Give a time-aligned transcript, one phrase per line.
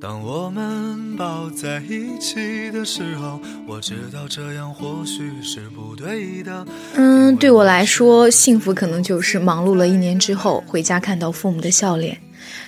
[0.00, 6.64] 当我们抱在一起的时候，我知道这样或许是不对的。
[6.94, 12.16] 嗯，对我来说，幸福可能就是忙碌了一年之后，回家看到父母的笑脸。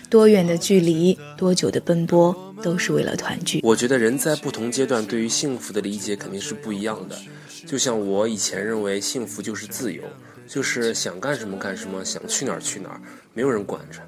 [0.08, 2.34] 多远的距离，多久的奔波，
[2.64, 3.60] 都是为了团聚。
[3.62, 7.16] 我觉得人在不同阶段对于幸福的理解肯定是不一样的。
[7.64, 10.02] 就像我以前认为幸福就是自由，
[10.48, 13.00] 就是想干什么干什么，想去哪儿去哪儿，
[13.34, 14.00] 没有人管着。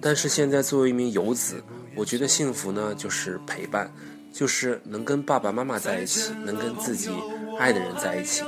[0.00, 1.60] 但是现在作为一名游子，
[1.98, 3.90] 我觉得幸福呢就是陪伴，
[4.32, 7.10] 就是能跟爸爸妈妈在一起，能跟自己
[7.58, 8.44] 爱的人在一起。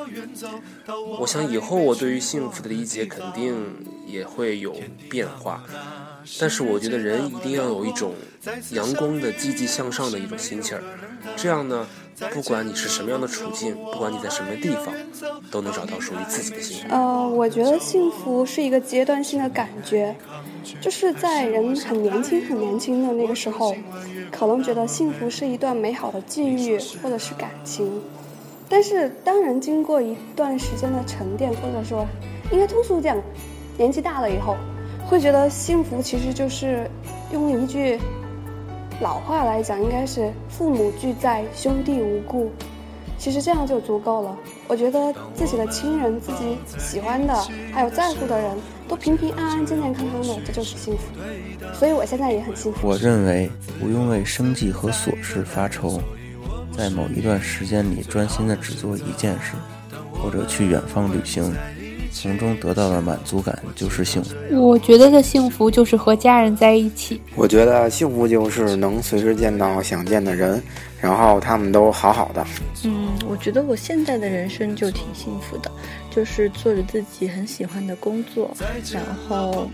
[1.19, 3.57] 我想以后我对于幸福的理解肯定
[4.07, 4.77] 也会有
[5.09, 5.65] 变化。
[6.39, 8.15] 但是我觉得人一定要有一种
[8.71, 10.83] 阳光的、积极向上的一种心气儿，
[11.37, 11.87] 这样呢，
[12.33, 14.95] 不管你是什么样的处境，不管你在什么地方，
[15.51, 16.95] 都能找到属于自己的幸福。
[16.95, 20.14] 呃，我觉得幸福是一个阶段性的感觉，
[20.80, 23.75] 就是在人很年轻、很年轻的那个时候，
[24.30, 28.00] 可能觉得幸福是一段美好的际遇或者是感情，
[28.69, 32.06] 但是当人经过一段时间的沉淀，或者说
[32.52, 33.17] 应该通俗讲，
[33.78, 34.56] 年纪大了以后。
[35.08, 36.89] 会觉得幸福其实就是
[37.33, 37.98] 用一句
[39.01, 42.51] 老话来讲，应该是父母俱在，兄弟无故。
[43.17, 44.37] 其实这样就足够了。
[44.69, 47.34] 我觉得自己的亲人、自己喜欢的，
[47.73, 48.57] 还有在乎的人
[48.89, 51.03] 都平平安安、健健康康的，这就是幸福。
[51.75, 52.87] 所以我现在也很幸福。
[52.87, 56.01] 我认为不用为生计和琐事发愁，
[56.77, 59.55] 在某一段时间里专心的只做一件事，
[60.12, 61.51] 或者去远方旅行。
[62.12, 64.34] 从中得到的满足感就是幸福。
[64.53, 67.20] 我觉得的幸福就是和家人在一起。
[67.36, 70.62] 我觉得幸福就是能随时见到想见的人，
[71.01, 72.47] 然后他们都好好的。
[72.84, 75.70] 嗯，我觉得我现在的人生就挺幸福的，
[76.11, 78.51] 就是做着自己很喜欢的工作，
[78.92, 79.70] 然后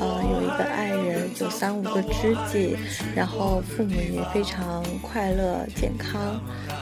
[0.00, 2.76] 呃有一个爱人，有三五个知己，
[3.14, 6.40] 然后父母也非常快乐健康。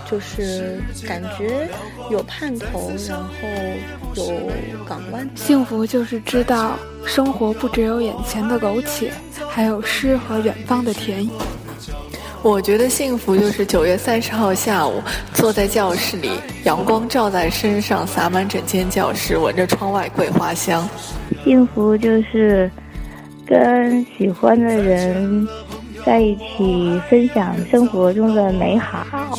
[0.09, 1.69] 就是感觉
[2.13, 3.33] 有盼头，然后
[4.15, 4.25] 有
[4.89, 5.29] 港湾。
[5.35, 9.11] 幸福就是知道生活不只有眼前的苟且，
[9.51, 11.31] 还有诗和远方的田野。
[12.47, 15.03] 我觉得幸福就是九月三十号下午，
[15.35, 16.31] 坐在教室里，
[16.63, 20.89] 阳光照在身上，洒满整间教室，闻着窗外桂花香。
[21.43, 22.71] 幸福就是
[23.45, 25.47] 跟喜欢的人
[26.05, 29.37] 在一起，分享生活中的美好。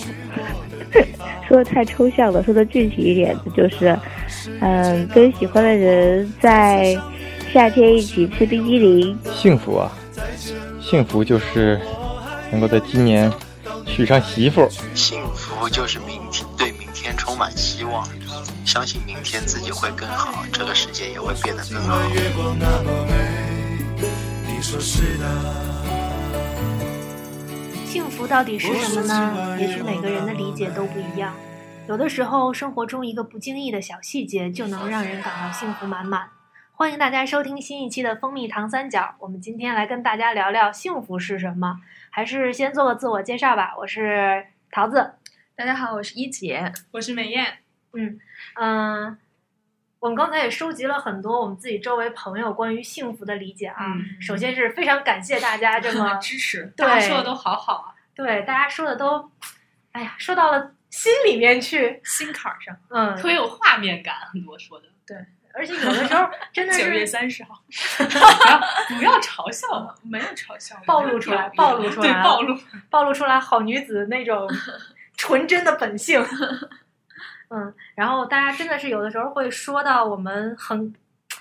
[1.47, 3.97] 说的太抽象了，说的具体一点，就是，
[4.59, 6.93] 嗯，跟喜欢的人在
[7.53, 9.17] 夏天一起吃冰激凌。
[9.33, 9.89] 幸福啊，
[10.81, 11.79] 幸福就是
[12.51, 13.31] 能够在今年
[13.85, 14.69] 娶上媳妇。
[14.93, 18.07] 幸福就是明天对明天充满希望，
[18.65, 21.99] 相信明天自己会更好，这个世界也会变得更好。
[27.85, 29.57] 幸福到底是什么呢？
[29.59, 31.33] 也许每个人的理解都不一样。
[31.87, 36.27] 有的时候，生活中一个不经意的小细节就能让人感到幸福满满。
[36.79, 39.15] 欢迎大家收听新一期的蜂蜜糖三角。
[39.17, 41.81] 我们今天来跟大家聊聊幸福是什么。
[42.11, 43.73] 还是先做个自我介绍吧。
[43.75, 45.15] 我是桃子。
[45.55, 46.71] 大家好，我是一姐。
[46.91, 47.57] 我是美艳。
[47.93, 48.19] 嗯
[48.53, 49.17] 嗯。
[49.97, 53.95] 我们刚才也收集了很多我们自己周围朋友关于幸福的理解啊。
[54.21, 57.95] 首先是非常感谢大家这么 支持，大家说的都好好啊。
[58.13, 59.31] 对，大家说的都，
[59.93, 64.85] 哎呀，说到了心里面去，心坎儿上，嗯，特别有画面感，很多说的。
[65.07, 65.17] 对，
[65.57, 67.61] 而且有的时候真的是九月三十号，
[67.97, 72.55] 不要不要嘲笑，没有嘲笑，暴露出来，暴露出来，暴露
[72.89, 74.47] 暴露出来，好女子那种
[75.15, 76.23] 纯真的本性。
[77.49, 80.93] 嗯，然后大家真的是有的时候会说到我们很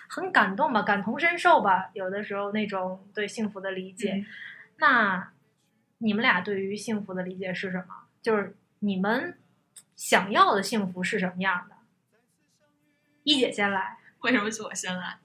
[0.08, 4.24] 很感动吧，感同身受吧，有的时候那种对幸福的理解。
[4.78, 5.30] 那
[5.98, 7.94] 你们俩对于幸福的理解是什么？
[8.22, 9.36] 就是你们
[9.94, 11.74] 想要的幸福是什么样的？
[13.24, 13.96] 一姐先来，
[14.26, 15.18] 为什么是我先来？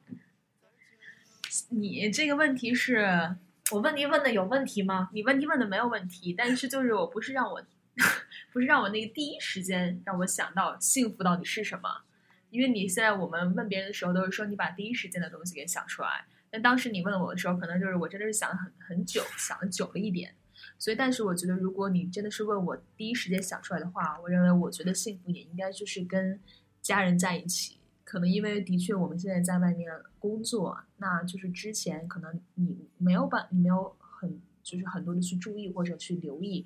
[1.69, 3.36] 你这个问题是
[3.71, 5.09] 我问题问的有问题吗？
[5.12, 7.65] 你问题问的没有问题，但是就是我不是让我。
[8.53, 12.03] 不是让我那个第一时间让我想到幸福到底是什么，
[12.50, 20.33] 因为你现在我们问别人的时候都是说你把第一时间的东西给想出来，但当时你问我的时候，可能就是我真的是想了很很久，想的久了一点。
[20.80, 26.39] 所以，但是我觉得如果你真的是问我第一时间想出来的话，我认为我觉得幸福也应该就是跟
[26.81, 27.81] 家人在一起。
[28.11, 36.65] 可能因为的确我们现在在外面工作，那就是之前可能你没有把，你没有很就是很多的去注意或者去留意。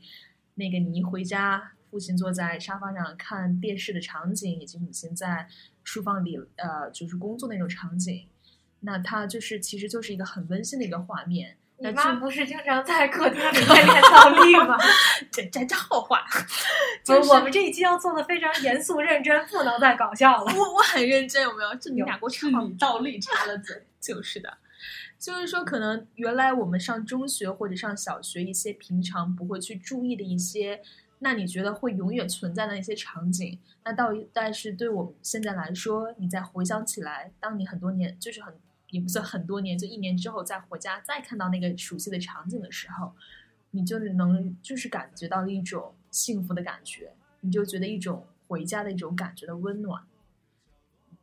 [0.56, 5.48] 那个你一回家，父亲坐在沙发上看电视的场景，以及母亲在
[5.84, 8.26] 书房里呃就是工作那种场景，
[8.80, 11.58] 那他就是其实就是一个很温馨的一个画面。
[11.78, 14.78] 你妈不是经常在客厅里面练倒立吗？
[15.32, 16.26] 这这这后话。
[17.04, 20.54] 就我们这一期要做的非常严肃认真，不能再搞笑了。
[20.56, 21.76] 我我很认真，有没有？
[21.76, 22.30] 就你俩给我
[22.62, 24.58] 你倒立插了嘴，就是的。
[25.20, 30.82] 就是说，可能原来我们上中学或者上小学，一些平常不会去注意的一些，
[31.20, 38.54] 那你觉得会永远存在的一些场景，那到但是对我们现在来说，你再回想起来，当你很多年，就是很
[38.96, 43.12] 你不算很多年，就一年之后再回家再看到那个熟悉的场景的时候，
[43.72, 50.02] 你就能就是感觉到一种幸福的感觉，你就觉得一种回家的一种感觉的温暖。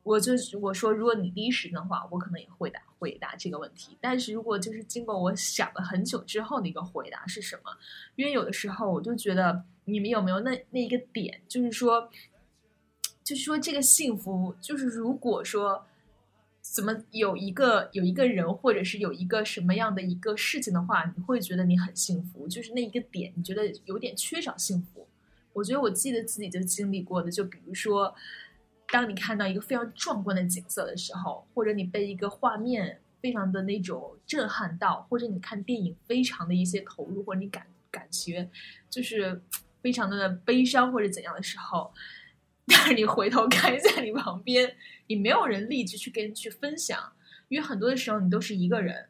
[0.02, 3.96] 我就我说，如果你第一时间的话，我可能也会答回答这个问题。
[4.02, 7.70] 但是如果就是经过我想了很久之后的一个回答是什么？
[8.16, 12.10] 因为有的时候我就觉得，你们有没有那那一个点，就是说，
[13.24, 15.86] 就是说这个幸福，就是如果说
[16.62, 25.06] 怎么有一个有一个人，或者是有一个什么样的一个事情的话，你会觉得你很幸福，就是那一个点，你觉得有点缺少幸福。
[25.52, 28.14] 我觉得我记得自己就经历过的，就比如说。
[28.88, 38.46] 当你看到一个非常壮观的景色的时候，或者你被一个画面非常的那种震撼到，或者你看电影非常的一些投入，或者你感感觉
[38.90, 39.40] 就是
[39.80, 41.90] 非常的悲伤或者怎样的时候，
[42.66, 44.76] 但是你回头看一下你旁边，
[45.06, 47.12] 你没有人立即去跟去分享，
[47.48, 49.08] 因为很多的时候你都是一个人。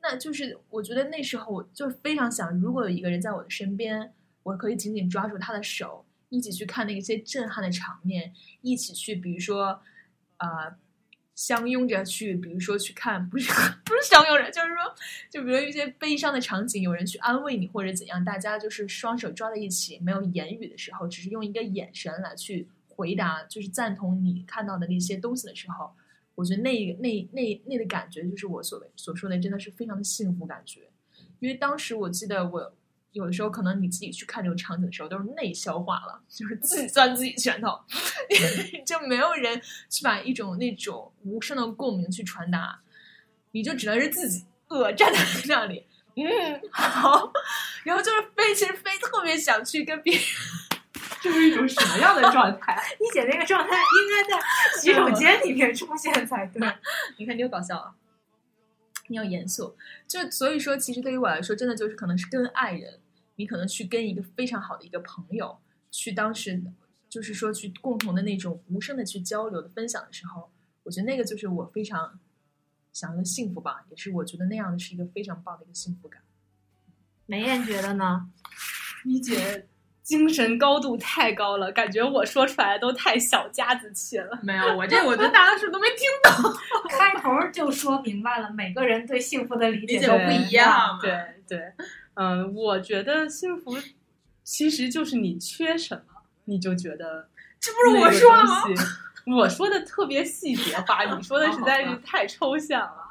[0.00, 6.04] 那就是我觉得那时候我就非常想，如果有一个人在我的身边，我可以紧紧抓住他的手。
[6.30, 9.80] 一起去看那些震撼的场面，一起去，比如说，
[10.36, 10.76] 呃，
[11.38, 13.48] 相拥着去，比如说去看，不 是
[13.84, 14.92] 不是相拥着，就是说，
[15.30, 25.92] 就比如一些悲伤的场景，有人去安慰你或者怎样，大家就是双手抓在一起，没有言语的时候，只是用一个眼神来去回答，就是赞同你看到的那些东西的时候，
[26.34, 30.90] 我觉得那那那那的感觉，就是我所所说的，真的是非常的幸福感觉，
[31.38, 32.74] 因为当时我记得我。
[33.12, 37.78] 有的时候，可能你自己去看这种场景的时候，都是内消化了，就是自己攥自己拳头，
[38.86, 42.80] 就没有人去把一种那种无声的共鸣去传达，
[43.52, 47.32] 你就只能是自己呃站在那里，嗯好，
[47.84, 50.22] 然后就是飞，其实飞特别想去跟别人，
[51.20, 52.76] 这是一种什么样的状态？
[53.00, 56.60] 你姐那个状态应该在洗手间里面出现才对。
[57.16, 57.94] 你看，你又搞笑了。
[59.08, 59.76] 你要严肃，
[60.06, 63.00] 就所以说，其实对于我来说，真的就是可能是跟爱人，
[63.36, 65.58] 你可能去跟一个非常好的一个朋友，
[65.90, 66.62] 去当时
[67.08, 70.50] 就是说去共同的那种无声的去交流的分享的时候，
[70.84, 72.18] 我觉得那个就是我非常
[72.92, 76.22] 想要的幸福吧，也是我觉得那样的是一个非常棒的一个幸福感。
[77.26, 78.30] 梅艳觉得呢？
[79.04, 79.68] 你姐。
[80.08, 84.30] 精神高度太高了，感觉我说出来都太小家子气了。
[84.42, 86.50] 没有，我这 我觉得大家是都没听懂。
[86.88, 90.98] 开头就说明白了，每个人对幸福的理解都不一样。
[90.98, 91.12] 对
[91.46, 91.72] 对，
[92.14, 93.76] 嗯，我觉得幸福
[94.42, 97.28] 其实就是你缺什么，你就觉得
[97.60, 98.62] 这不是我说吗？
[99.36, 103.07] 我说的特别细节化，你说的实在是太抽象了。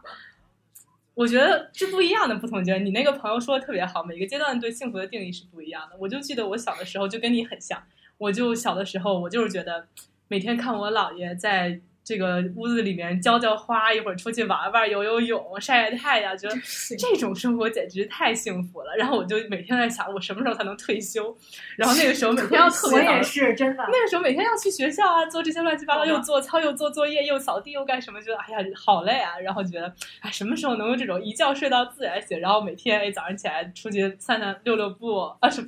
[1.17, 2.85] 我觉得是不一样的不同阶段。
[2.85, 5.95] 你那个朋友说的特别好，每个阶段对幸福的定义是不一样的。
[5.97, 7.81] 我就记得我小的时候就跟你很像，
[8.19, 9.87] 我就小的时候我就是觉得
[10.27, 11.81] 每天看我姥爷在。
[12.07, 16.55] 这个屋子里面浇浇花，一会儿出去玩玩、游游泳、晒晒太阳，觉得
[16.97, 18.95] 这种生活简直太幸福了。
[18.95, 21.35] 然后我就每天在想，我什么时候才能退休？
[21.75, 23.83] 然后那个时候每天要特别 早，我也是真的。
[23.91, 28.21] 那个时候每天要去学校啊，做这些乱七八糟，又做操，又做作业，又扫地，又干什么？
[28.21, 29.37] 觉得哎呀，好累啊！
[29.39, 32.39] 然后觉得哎，什么时候能用这种一觉睡到自然醒？
[32.39, 35.61] 然后每天哎早上起来出去散散溜溜步啊，是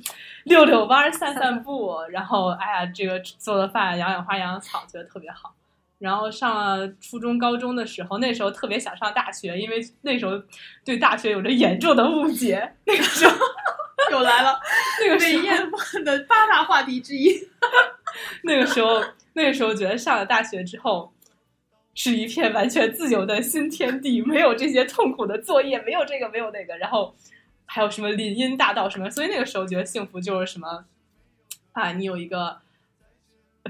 [0.44, 1.98] 溜溜弯、散散步。
[2.08, 5.54] 然后哎呀，这个做了饭，养养花、养养草，觉得特别好。
[6.00, 10.32] 然后上了初中、高中的时候，那时候特别想上大学，因为那时候
[10.82, 12.72] 对大学有着严重的误解。
[12.86, 13.36] 那个时候
[14.10, 14.58] 又来了，
[15.04, 17.38] 那个时候的八大话题之一。
[18.42, 18.98] 那个时候，
[19.34, 21.12] 那个时候觉得上了大学之后，
[21.94, 27.14] 是一片完全自由的新天地，没有这些痛苦的作业，没有这个，没有那个，然后
[27.66, 30.86] 还有什么林荫大道什么，所以那个时候觉得幸福就是什么
[31.72, 32.56] 啊，你有一个。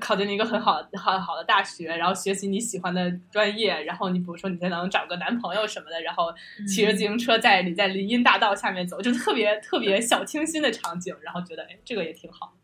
[0.01, 6.33] 考进了一个很好、很好的大学，然后学习你喜欢的专业，然后你比如说你才能找个男朋友什么的，然后
[6.67, 12.57] 骑着自行车在你在林荫大道下面走，就特别特别小清新的场景，然后觉得哎，这个也挺好。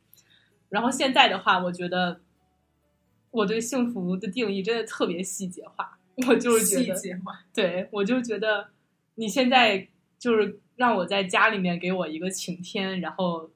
[0.68, 2.20] 然后现在的话，我觉得
[3.30, 7.00] 我对幸福的定义真的特别细节化，我就是觉得，
[7.54, 8.68] 对我就觉得
[9.14, 9.86] 你现在
[10.18, 13.50] 就是让我在家里面给我一个晴天，然后。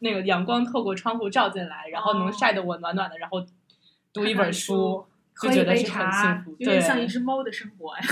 [0.00, 3.44] 那个阳光透过窗户照进来，然后能晒得我暖暖的，然后
[4.12, 5.04] 读一本书，
[5.40, 8.02] 就觉得是很幸福，有点像一只猫的生活 呀。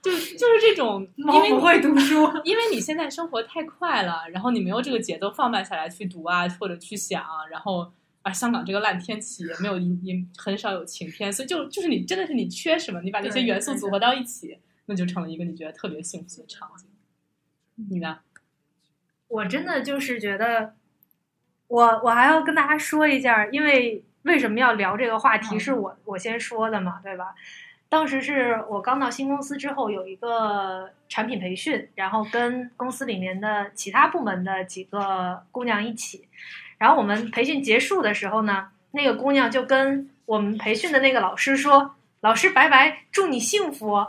[0.00, 7.90] 就就是这种， 因为猫不会读书， 因为你现在生活太快了，然后你没有这个节奏放慢下来去读啊，或者去想，然后
[8.22, 14.56] 啊，香港这个烂天气也没有也很少有晴天，所以就就是你真的是你缺什么，你把这些元素组合到一起，
[14.86, 16.86] 那就成了一个你觉得特别幸福的场景。
[17.90, 18.18] 你呢？
[19.28, 20.74] 我真的就是觉得，
[21.68, 27.34] 我我还要跟大家说一下，因为为什么要聊这个话题，是我我先说的嘛，对吧？
[27.90, 36.28] 当时是我刚到新公司之后，有一个产品培训，然后跟公司里面的其他部门的几个姑娘一起，
[36.76, 44.06] 然后我们培训结束的时候呢，那个姑娘就跟我们培训的那个老师说：“老师拜拜，祝你幸福。”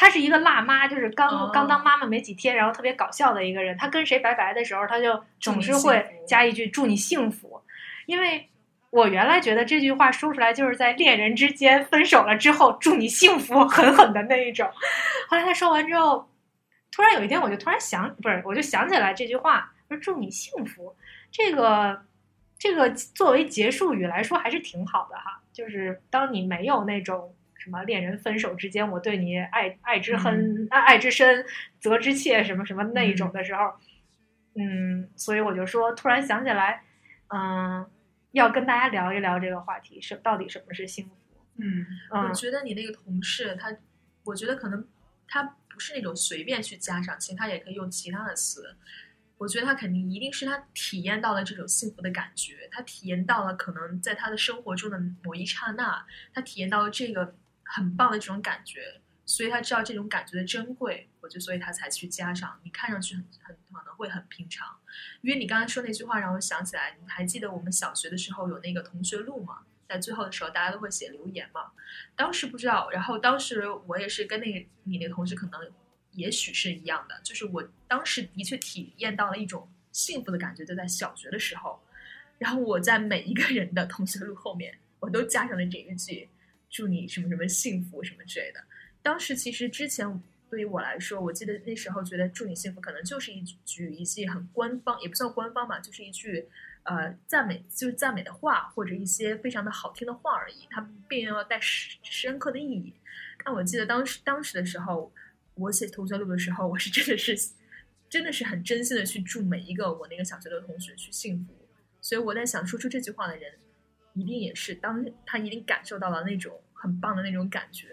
[0.00, 3.76] 她是一个辣妈，就是刚、哦刚当妈妈没几天，然后特别搞笑的一个人。
[3.76, 7.60] 她跟谁拜拜的时候，她就总是会加一句“祝你幸福”，
[8.06, 8.48] 因为
[8.88, 14.66] 我原来觉得这句话说出来就是在恋人之间分手了之后祝你幸福，狠狠的那一种。
[15.28, 16.26] 后来她说完之后，
[16.90, 20.96] 突然有一天我就突然想，不是，我就想起来这句话，说祝你幸福，
[21.30, 22.00] 这个
[22.58, 25.38] 这个作为结束语来说还是挺好的哈。
[25.52, 31.44] 就是当你没有那种什么恋人分手之间，我对你爱爱之恨、爱爱之深、
[31.78, 33.74] 责之切什么什么那一种的时候，
[34.54, 36.82] 嗯，所以我就说，突然想起来，
[37.28, 37.86] 嗯，
[38.32, 41.12] 要跟大家聊一聊这个话题，是到底什么是幸福？
[41.58, 43.76] 嗯，嗯我觉得你那个同事他，
[44.24, 44.88] 我觉得可能
[45.28, 48.74] 他不是那种随便去加上，其实他也可以用其他的词。
[49.36, 57.34] 我觉得他肯定一定是他体验到了这种幸福的感觉，他体验到了可能在他的生活中的某一刹那，他体验到了这个
[57.72, 62.60] 很棒的这种感觉，所以他知道这种感觉的珍贵，我觉得所以他才去加上。
[62.64, 64.76] 你看上去很很可能会很平常，
[65.20, 69.60] 因为你刚才说那句话让我想起来，你还记得我们小学的时候有那个同学录吗？
[69.88, 71.70] 在最后的时候，大家都会写留言嘛。
[72.16, 75.60] 当时不知道，然后当时我也是跟那个你那个同学可能
[76.12, 81.80] 也许是一样的，就是我当时的确体验到了一种幸福的感觉，就在小学的时候。
[82.38, 86.28] 然后我在每一个人的同学录后面，我都加上了这一句
[86.70, 88.62] “祝你什么什么幸福”什么之类的。
[89.02, 96.48] 当时其实之前对于我来说，我记得那时候觉得“祝你幸福”可能就是一句一句很官方，也不算官方吧，就是一句
[96.82, 102.94] 呃赞美，就是赞美的话，或者一些非常的好听的话而已，它并没有带深深刻的意义。
[103.44, 105.12] 但我记得当时当时的时候，
[105.54, 107.36] 我写同学录的时候，我是真的是
[108.08, 111.54] 真的是很真心的去祝每一个我那个小学的同学去幸福。
[112.00, 113.58] 所以我在想，说出这句话的人，
[114.14, 117.86] 一定也是当他一定感受到了那种很棒的那种感觉，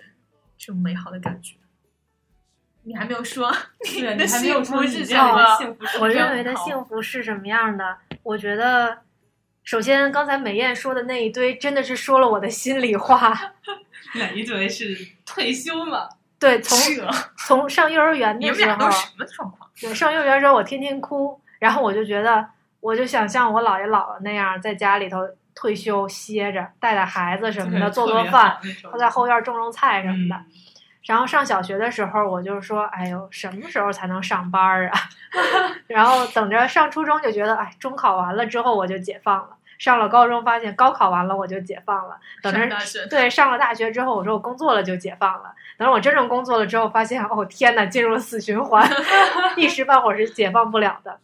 [0.58, 1.56] 这种美好的感觉。
[2.84, 3.52] 你还没有说，
[3.96, 5.36] 你还没有幸福是说你认什么？
[5.36, 7.98] 为的幸福是我什么认为的幸福是什么样的？
[8.24, 9.00] 我觉得，
[9.64, 13.54] 首先刚才美艳说的那一堆，真的是说了我的心里话。
[14.16, 14.96] 哪一堆是
[15.26, 16.08] 退休嘛？
[16.40, 16.78] 对，从
[17.38, 19.70] 从上幼儿园你的时候们俩都，什么状况？
[19.82, 22.48] 对，上幼儿园的时候我天天哭，然后我就觉得，
[22.80, 25.28] 我就想像我姥爷姥姥那样，在家里头
[25.60, 28.58] 退休歇着，带带孩子什么的，做做饭
[28.92, 30.36] 他，在后院种种菜什么的。
[30.36, 30.46] 嗯
[31.08, 35.00] 然后上小学的时候，我就说：“哎呦，什么时候才能上班儿啊？”
[35.88, 39.52] 然后等着上初中就觉得，哎，中考完了之后我就解放了。
[39.80, 42.18] 上了高中，发现高考完了我就解放了。
[42.44, 45.54] 等着上对上了大学之后，我说我工作了就解放了。
[45.78, 48.86] 等我真正工作了之后，发现哦天呐，进入了死循环，
[49.56, 51.18] 一时半会儿是解放不了的。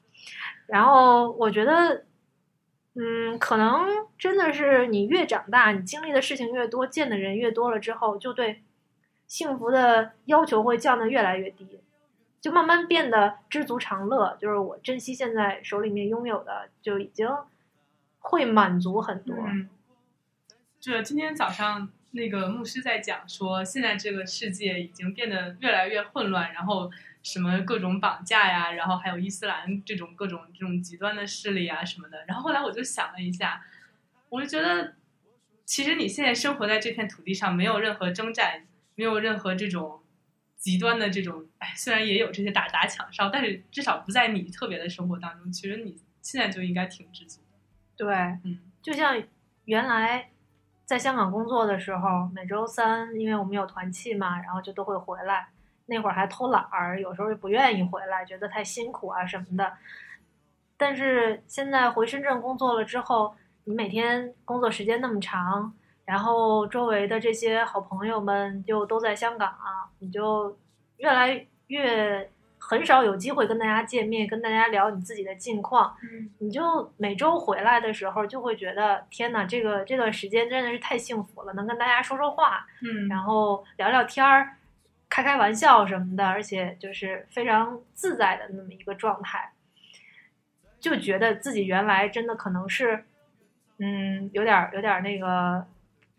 [0.65, 2.05] 然后我觉得，
[2.95, 3.87] 嗯，可能
[4.19, 8.61] 真的是你越长大，你经历的事情越多，见的人越多了之后，就对
[9.27, 11.79] 幸福的要求会降得越来越低，
[12.39, 14.37] 就慢慢变得知足常乐。
[14.39, 17.27] 就是我珍惜现在手里面拥有的，就已经
[18.19, 19.35] 会满足很多。
[19.39, 19.67] 嗯，
[20.79, 26.91] 这今天早上那个牧师在讲说，现在这个世界已经变得越来越混乱，然后
[27.23, 32.25] 什么各种绑架呀，然后还有伊斯兰这种各种这种极端的势力啊什么的。
[32.27, 33.63] 然后后来我就想了一下，
[34.27, 34.93] 我就觉得，
[35.63, 40.03] 其实你现在生活在这片土地上，没有任何征战，没有任何这种
[40.57, 45.49] 极端的这种，哎，虽然也有这些打砸抢烧，但是至少不在你特别的生活当中。
[45.49, 47.57] 其实你现在就应该挺知足的。
[47.95, 48.13] 对，
[48.43, 49.23] 嗯，就像
[49.63, 50.29] 原来
[50.83, 55.52] 在香港工作的时候，每周三因为我们有团契嘛，然后就都会回来。
[55.85, 59.73] 那会儿还偷懒儿，有时候也不愿意回来，觉得太辛苦啊什么的。
[60.77, 63.35] 但是现在回深圳工作了之后，
[63.65, 65.73] 你每天工作时间那么长，
[66.05, 70.57] 然后周围的这些好朋友们就都在香港啊，你就
[70.97, 75.95] 越来越很少有机会跟大家见面，跟大家聊你自己的近况。
[76.01, 84.55] 嗯，你就每周回来的时候，就会觉得天哪，这个这段时间真的是太幸福了，能跟大家说说话，嗯然后聊聊天儿，
[85.13, 89.51] 开开玩笑什么的，而且就是非常自在的那么一个状态，
[90.79, 93.05] 就觉得自己原来真的可能是，
[93.77, 95.63] 嗯，有点有点那个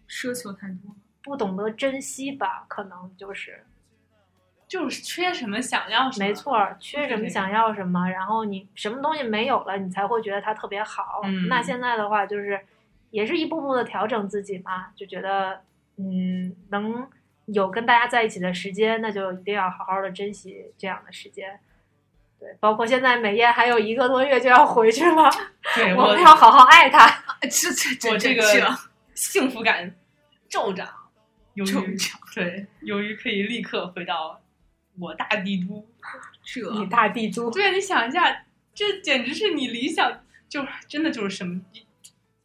[0.09, 3.65] 奢求太多，不懂得珍惜吧，可能就是。
[4.69, 11.21] 就是缺什么想要什么，没错，缺什么想要什么，然后你什么东西没有了，你才会觉得它特别好。
[11.25, 12.61] 嗯、那现在的话，就是
[13.11, 15.61] 也是一步步的调整自己嘛，就觉得
[15.97, 17.09] 嗯，能
[17.47, 21.61] 有跟大家在一起的时间，那就一定要好好的珍惜这样的时间。
[22.39, 25.31] 对，包括现在美艳还有一个多月就要回去了，
[25.75, 27.25] 对，我们要好好爱她。
[27.43, 28.43] 这这我这个
[29.15, 29.95] 幸福感
[30.49, 30.89] 骤涨，
[31.55, 31.97] 由于
[32.35, 34.41] 对，由于可以立刻回到。
[34.97, 35.85] 我大帝都，
[36.45, 41.61] 这你大帝都，对啊，你想一下，这简直是你理想，就真的就是什么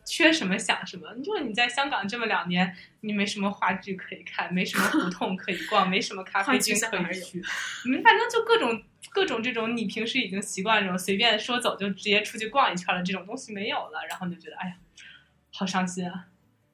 [0.10, 1.14] 缺什么想什么。
[1.24, 7.42] 就是你在香港这么两年，你没什么话剧可以看，没什么胡同可以逛，没什么咖啡厅可以去，
[7.86, 14.76] 你们反正就各种各种这种你平时已经习惯这种随便说走就直接出去逛一圈了这种东西没有了，然后你就觉得哎呀，
[15.54, 16.26] 好伤心啊。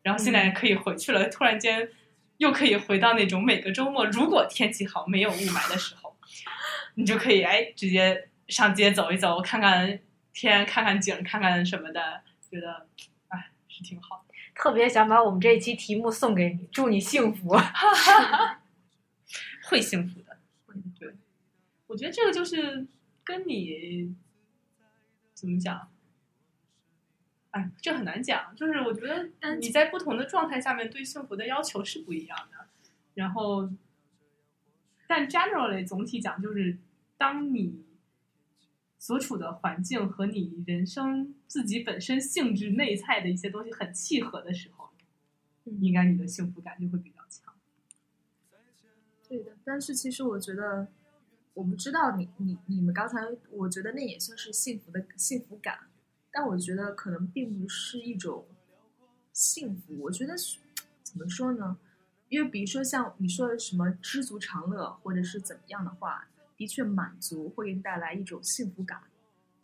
[0.04, 1.90] 然后现在可以回去了，突然间。
[2.38, 6.14] 又可以回到那种每个周末，如果天气好、没有雾霾的时候，
[6.96, 9.98] 你就可以哎直接上街走一走，看看
[10.34, 12.88] 天、看看景、看看什么的，觉得
[13.84, 14.26] 挺好。
[14.54, 17.56] 特别想把我们这一期题目送给你，祝你幸福，
[19.70, 20.38] 会幸福的。
[21.00, 21.14] 对，
[21.88, 22.88] 我觉得这个就是
[23.24, 24.16] 跟你
[25.34, 25.90] 怎么讲。
[27.52, 28.56] 哎，这很难讲。
[28.56, 32.68] 就是我觉得你在不同的状态下面对幸福的要求是不一样的。
[33.14, 33.70] 然后，
[35.08, 36.78] 但 generally 总体讲，就是
[37.18, 37.85] 当你
[39.06, 44.90] 所处的环境和你人生自己本身性质内在的一些东西很契合的时候，
[45.80, 47.54] 应该你的幸福感就会比较强。
[49.30, 50.88] 对的，但是其实我觉得，
[51.54, 53.20] 我不知道你你你们刚才，
[53.52, 55.82] 我觉得那也算是幸福的幸福感。
[56.32, 58.48] 但我觉得可能并不是一种
[59.32, 60.34] 幸福，我觉得
[61.04, 61.78] 怎么说呢？
[62.30, 69.02] 因为比如说像你说的什么知足常乐，或者是怎么样的话，的确满足会给你带来一种幸福感，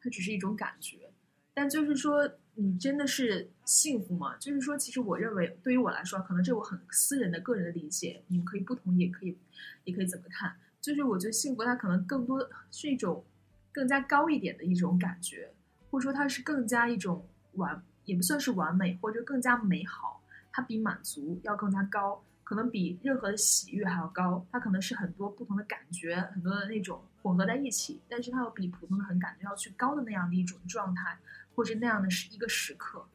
[0.02, 1.12] 它只是一种感觉。
[1.54, 4.38] 但就是说，你真的是幸福吗？
[4.38, 9.38] 就是说，其实我认为，对于我来说，可能这我很私人的个人的理解，你们可以不同意，也可以，
[9.84, 10.56] 也可以怎么看？
[10.80, 13.24] 就是我觉得幸福，它可能更多是一种
[13.72, 15.54] 更加高一点的一种感觉。
[15.90, 20.24] 或者说它是更加一种完，也不算是完美，或者更加美好。
[20.54, 24.46] 它比满足要更加高，可能比任何的喜悦还要高。
[24.52, 31.18] 它可能是很多不同的感觉，很多的那种混合在一起，但是它要比普通的很感觉要去高的那样的一种状态，
[31.56, 33.06] 或者那样的是一个时刻。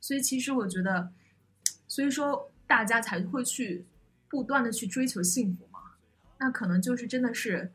[0.00, 1.10] 所以其实我觉得，
[1.88, 3.84] 所以说大家才会去
[4.28, 5.80] 不断的去追求幸福嘛。
[6.38, 7.72] 那可能就是真的是。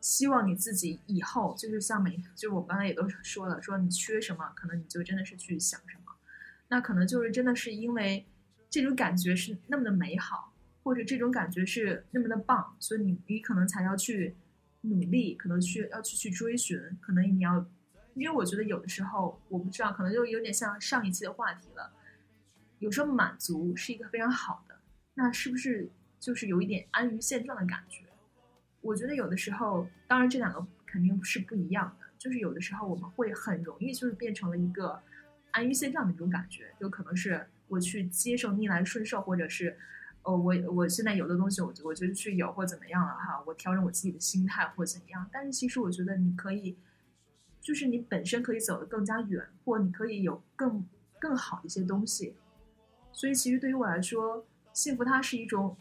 [0.00, 6.12] 希望你自己以后就是像每，就是我刚才也都说了，说你缺什么，可能你就真的是去想什么，
[6.68, 8.26] 那可能就是真的是因为
[8.74, 14.34] 这种感觉是那么的美好，或者这种感觉是那么的棒，所以你你可能才要去
[14.80, 17.64] 努力，可能去要去去追寻，可能你要，
[18.14, 21.92] 因为我觉得有的时候我不知道，可能就有点像上一期的话题了，
[22.80, 24.74] 有时候满足是一个非常好的，
[25.14, 28.04] 那是不是就是有一点安于现状的感觉？
[28.80, 32.06] 我觉得有的时候，当然这两个肯定是不一样的。
[32.18, 35.00] 就是有的时候我们会很容易就是变成了一个
[35.52, 39.76] 安于现状的一种感觉，有可能是我去接受逆来顺受，或者是
[40.22, 45.28] 哦我我现在有的东西我我就去有或怎么样了哈，我调整我自己的心态或怎么样。
[45.32, 46.76] 但是其实我觉得你可以，
[47.60, 50.86] 就是你本身可以走得更加远，或你可以有更
[51.18, 52.34] 更好一些东西。
[53.12, 55.76] 所以其实对于我来说，幸福它是一种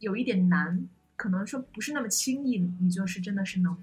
[0.00, 0.88] 有一点难。
[1.14, 3.76] 可能说不是那么轻易，你就是真的是能，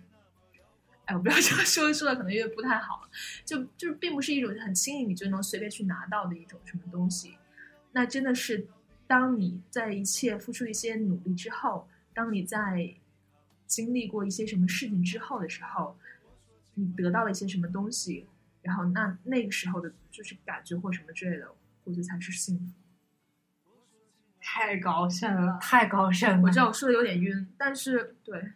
[1.09, 3.09] 哎，我不知道这么说说的可能有点不太好，
[3.43, 7.35] 就就是并不是一种很轻易你就能随便去拿到的一种什么东西。
[7.93, 8.67] 那真的是，
[9.07, 12.93] 当你在一切付出一些努力之后，当你在
[13.65, 15.97] 经历过一些什么事情之后的时候，
[16.75, 18.27] 你得到了一些什么东西，
[18.61, 21.47] 然后那那个时候的就是感觉或什么之类的，
[21.85, 22.71] 我觉得才是幸福。
[24.39, 26.43] 太高深了，太高深了！
[26.43, 28.51] 我知道我说的有点晕，但是对。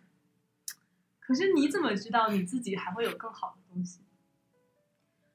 [1.33, 4.01] 可是你怎么知道你自己还会有更好的东西？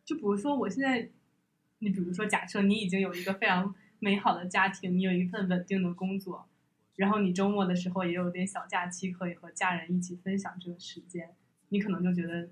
[0.04, 1.10] 就比如说，我现在，
[1.80, 6.48] 你比如说，假设你已经有一个非常美好的家庭，你有一份稳定的工作，
[6.94, 11.34] 然后你周末的时候也有点小假期，可以和家人一起分享这个时间，
[11.70, 12.48] 你可能就觉得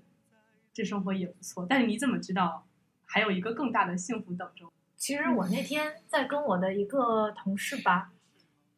[0.73, 1.65] 这生活也不错。
[1.69, 2.67] 但是你怎么知道
[3.05, 4.69] 还有一个更大的幸福等着？
[4.97, 8.11] 其实我那天在跟我的一个同事吧，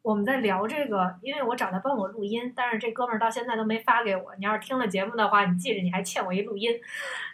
[0.02, 4.34] 我们在聊这个，因为我找他帮我录音，但是这哥们儿到现在都没发给我。
[4.36, 6.70] 你要是听了节目的话，你记着你还欠我一录音。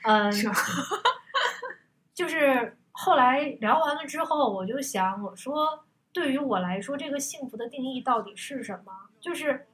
[0.03, 0.33] 嗯，
[2.13, 8.93] 就是后来聊完了之后，我就想，我说对于我来说，这个幸福的定义到底是什么？
[9.21, 9.67] 就是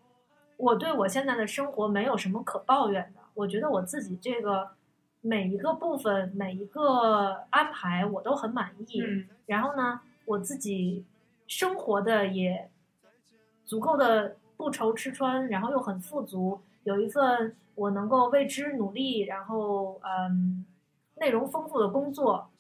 [0.57, 4.69] 我对我现在的生活没有什么可抱怨的，我觉得我自己这个
[5.23, 9.01] 每一个部分、每一个安排我都很满意。
[9.01, 11.05] 嗯然后呢，我自己
[11.47, 12.71] 生活的也
[13.65, 20.65] 足够的不愁吃穿，然后又很富足，有一份我能够为之努力，然后嗯，
[21.17, 22.51] 内容丰富的工作，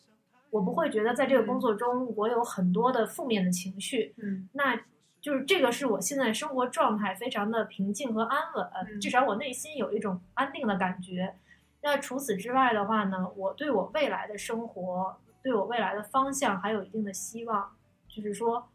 [0.50, 4.14] 我不会觉得在这个工作中我有很多的负面的情绪。
[4.16, 4.80] 嗯，那
[5.20, 11.34] 就是这个是我现在生活状态非常的平静和安稳，至少我内心有一种安定的感觉。
[11.82, 17.70] 那除此之外的话呢，我对我未来的生活，对我未来的方向还有一定的希望，
[18.08, 18.68] 就是说，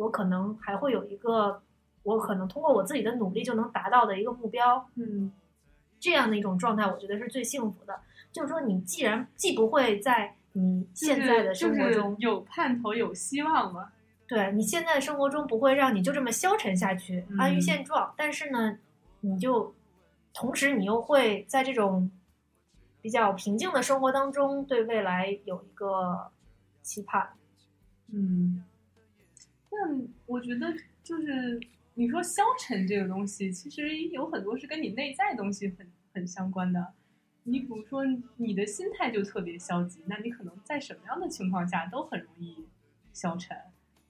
[0.00, 1.62] 我可能还会有一个，
[2.04, 4.88] 我可能通过我自己的努力就能达到的一个目标。
[4.94, 5.30] 嗯，
[5.98, 8.00] 这样的一种状态，我觉得是最幸福的。
[8.32, 13.92] 就是说，你既然既不会在你现在的生活中、就是有盼头、有希望嘛，
[14.26, 18.78] 对你现在的生活中不会让你就这么消沉下去、嗯安于现状，但是呢，
[19.20, 19.74] 你就
[20.32, 22.10] 同时你又会在这种
[23.02, 26.30] 比较平静的生活当中，对未来有一个
[26.80, 27.28] 期盼。
[28.12, 28.64] 嗯，
[29.70, 31.60] 但我觉得就是
[31.94, 36.94] 你说消沉这个东西，其实有很多是跟你内在东西很很相关的。
[37.44, 38.02] 你比如说
[38.36, 42.66] 你的心态就特别消极，那你可能在什么样的情况下都很容易
[43.12, 43.56] 消沉。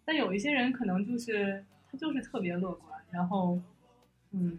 [0.04, 3.60] 但有一些人可能就是他就是特别乐观，然后
[4.32, 4.58] 嗯，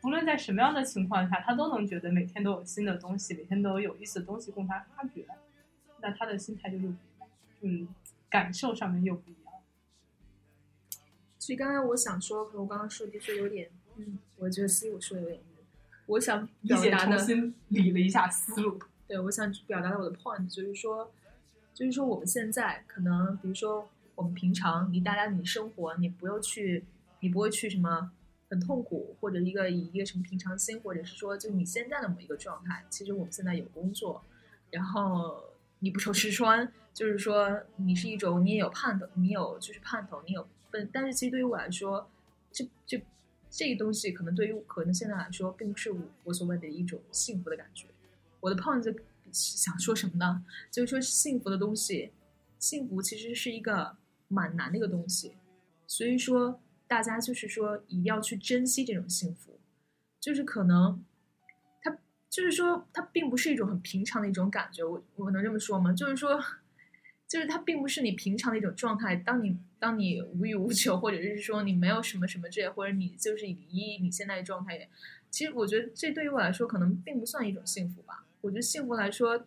[0.00, 5.26] 不论在什么样的情况下，他都能觉得每天都有新的东西，每天都有有意思的东西供他发掘。
[6.00, 7.28] 那他的心态就又不一样，
[7.60, 7.88] 嗯，
[8.28, 9.43] 感受上面又不一样。
[11.44, 15.66] 所以刚才我想说，可能我刚刚说的确有点，嗯，我觉得 C 我说的有点晕。
[16.06, 18.80] 我想表达的重新理了一下思路。
[19.06, 21.12] 对，我想表达的我的 point 就是说，
[21.74, 26.82] 就是说我们现在可能，比如说我们平常你大家你生活，你不用去，
[27.20, 28.10] 你不会去什么
[28.48, 34.24] 很痛苦，或者一个以一个什么平常心，或者是说就你现在的某一个状态，其实我们现在有工作，
[34.70, 35.44] 然后
[35.80, 40.48] 你不愁吃穿，就是说你是一种你也有盼头，你有就是盼头，你有
[40.92, 42.10] 但是其实对于我来说，
[42.50, 43.00] 这这
[43.50, 47.86] 这个东西可能对于可能现在来说，并不是我我所谓的一种幸福的感觉。
[48.40, 48.94] 我的胖子
[49.30, 50.44] 想说什么呢？
[50.70, 52.12] 就是说幸福的东西，
[52.58, 53.96] 幸福其实是一个
[54.28, 55.34] 蛮难的一个东西，
[55.86, 59.58] 所以说大家就是说一定要去珍惜这种幸福，
[60.20, 61.04] 就是可能
[61.82, 61.90] 它
[62.30, 65.92] 就是说它并不是一种很平常的一种感觉，我我能这么说吗？
[65.92, 66.42] 就是说。
[67.26, 69.16] 就是它并不是你平常的一种状态。
[69.16, 74.88] 当你当你无欲无求，或者是说你没有什么什么这些，或者你就是以你现在的状态，
[75.28, 78.24] 其实我觉得这对于我来说可能并不算一种幸福吧。
[78.40, 79.46] 我觉得幸福来说，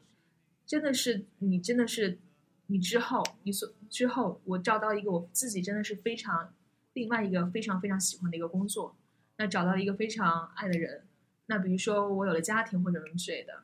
[0.64, 2.20] 真的是你真的是
[2.68, 6.54] 你之后你所之后，我找到一个我自己真的是非常
[6.94, 8.96] 另外一个非常非常喜欢的一个工作，
[9.38, 11.04] 那找到一个非常爱的人，
[11.48, 13.64] 那比如说我有了家庭或者什么之类的，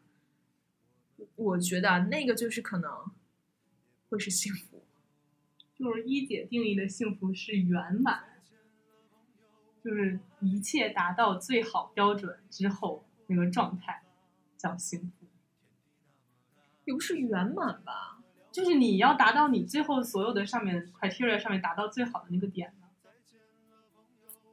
[1.35, 2.89] 我觉得那个就是可能。
[4.09, 4.72] 会是幸福，
[5.83, 8.23] 就是一姐定义的幸福是圆满，
[9.83, 14.01] 就是一切达到最好标准之后那个状态
[14.57, 15.25] 叫幸福，
[16.85, 18.23] 也不是圆满吧？
[18.49, 22.87] 就是你要达到你最后所有的上面 criteria 上面达到最好的那个点呢，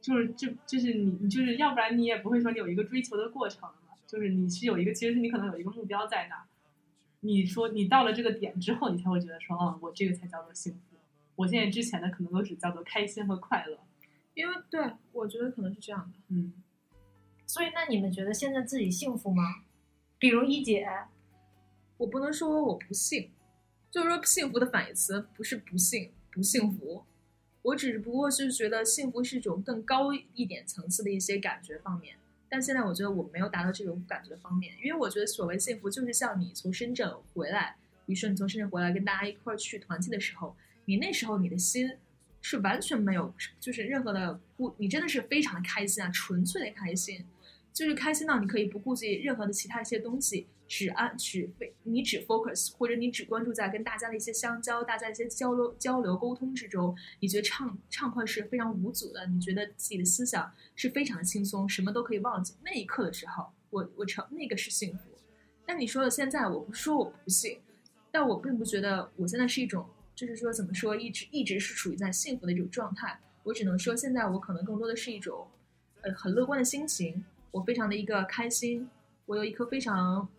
[0.01, 6.43] 就是这就是你你就是要不然你也不会说你有一个追求的过程嘛，就是你是有一个其实是你可能有一个目标在那。
[7.21, 10.90] 你说你到了这个点之后，你才会觉得说，哦，我这个才叫做幸福。
[11.41, 13.79] 我现在之前的可能都只叫做开心和快乐，
[14.35, 14.79] 因为对
[15.11, 16.19] 我觉得可能是这样的。
[16.27, 16.53] 嗯，
[17.47, 19.63] 所以那你们觉得现在自己幸福吗？
[20.19, 20.87] 比如一姐，
[21.97, 23.31] 我不能说我不幸，
[23.89, 27.03] 就是说幸福的反义词不是不幸、不幸福。
[27.63, 32.15] 我只不过是觉得幸福是一种更高一点层次的一些感觉方面。
[32.49, 41.89] 但现在我觉得我没有达到这种感觉方面，因为我觉得所谓幸福就是像你从深圳回来，比如说你从深圳回来跟大家一块儿去团聚的时候，你那时候你的心
[42.41, 47.25] 是完全没有，就是任何的顾，你真的是非常的开心啊，纯粹的开心，
[47.71, 51.49] 就是开心到你可以不顾及任何的其他一些东西，只按只
[51.83, 62.55] 你只 focus 或者你只关注在跟大家的一些相交，大家一些交流交流沟通之中，你觉得畅畅快是非常无阻的，你觉得自己的思想是非常的轻松，什么都可以忘记。
[62.63, 65.11] 那一刻的时候，我我成那个是幸福。
[65.65, 67.59] 但你说的现在，我不说我不信，
[68.11, 73.19] 但我并不觉得我现在是一种，就是说怎么说，一直一直是处于在幸福的一种状态。
[73.43, 75.47] 我只能说，现在我可能更多的是一种，
[76.01, 77.23] 呃，很乐观的心情。
[77.51, 78.89] 我非常的一个开心，
[79.25, 80.29] 我有一颗非常，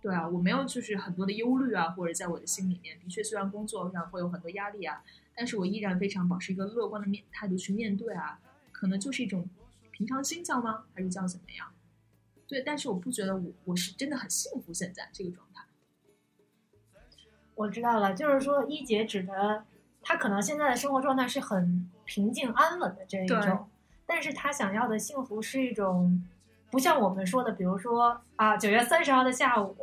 [0.00, 5.04] 对啊，我没有就是很多的忧虑啊，或者在我的心里面，的确虽然工作上会有很多压力啊，
[5.36, 8.40] 但是我依然非常保持一个乐观的面态度去面对啊，
[8.72, 9.48] 可能就是一种
[9.92, 10.86] 平常心叫吗？
[10.92, 11.70] 还是叫怎么样？
[12.48, 15.43] 对，但是我不觉得我我是真的很幸福现在这个状。
[17.54, 19.64] 我知道了，就是说一姐指的，
[20.02, 23.68] 她可能现在的生活状态是很平静安稳的这一种，
[24.06, 26.22] 但是她想要的幸福是一种，
[26.70, 29.76] 不像我们说的，比如说啊，九月三十号的下午，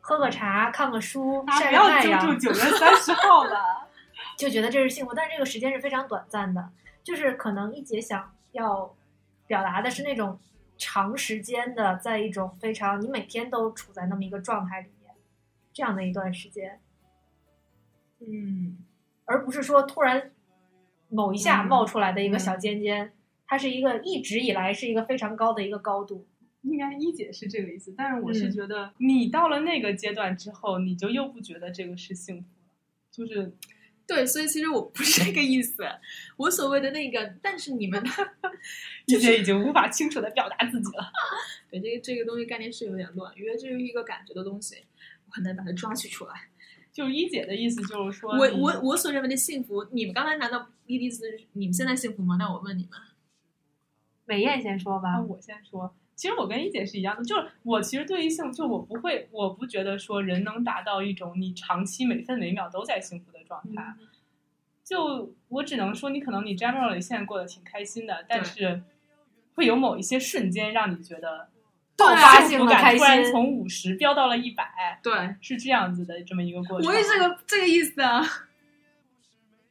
[0.00, 2.24] 喝个茶，看个书，晒个太阳。
[2.24, 3.88] 不要九月三十号了，
[4.38, 6.70] 就觉得这是幸福，但是这个时间是非常短暂的，
[7.02, 8.94] 就是可能一姐想要
[9.46, 10.38] 表达的是那种
[10.78, 15.12] 长时间的，在一种非常你每天都处在那么一个状态里面，
[15.72, 16.80] 这样的一段时间。
[18.20, 18.78] 嗯，
[19.24, 20.32] 而不是说突然
[21.08, 23.12] 某一下冒出来的一个小尖尖，
[23.46, 26.26] 它是一个一直以来是一个非常高的一个高度。
[26.62, 32.66] 应该一姐是这个意思，但是我是觉得你到了那个阶段之后，你就又不觉得这个是幸福了，
[33.10, 33.50] 就是
[34.06, 35.82] 对，所以其实我不是这个意思。
[36.36, 38.04] 我所谓的那个，但是你们
[39.06, 41.10] 一姐 已经无法清楚的表达自己了。
[41.70, 44.84] 对，这个这个东西概念是有点乱，因为这是一个感觉的东西，
[45.26, 46.49] 我很难把它抓取出来。
[46.92, 52.36] 就一姐的意思就是说，我我我所认为的幸福，你们刚才难道一的意思是你们现在幸福吗？
[52.38, 52.92] 那我问你们，
[54.24, 55.94] 美艳先说吧，我先说。
[56.16, 63.94] 其实我跟一姐是一样的，就是我其实对于幸，就我不会，我不觉得说人能达到一种你长期每分每秒都在幸福的状态。
[64.84, 68.82] 就我只能说，你可能你 generally 现在过得挺开心的，但是
[69.54, 71.48] 会有某一些瞬间让你觉得。
[72.00, 76.90] 爆发幸福感突然从五十飙到了一百，对，是这样子的这么一个过程。
[76.90, 78.20] 我也是个这个意思啊，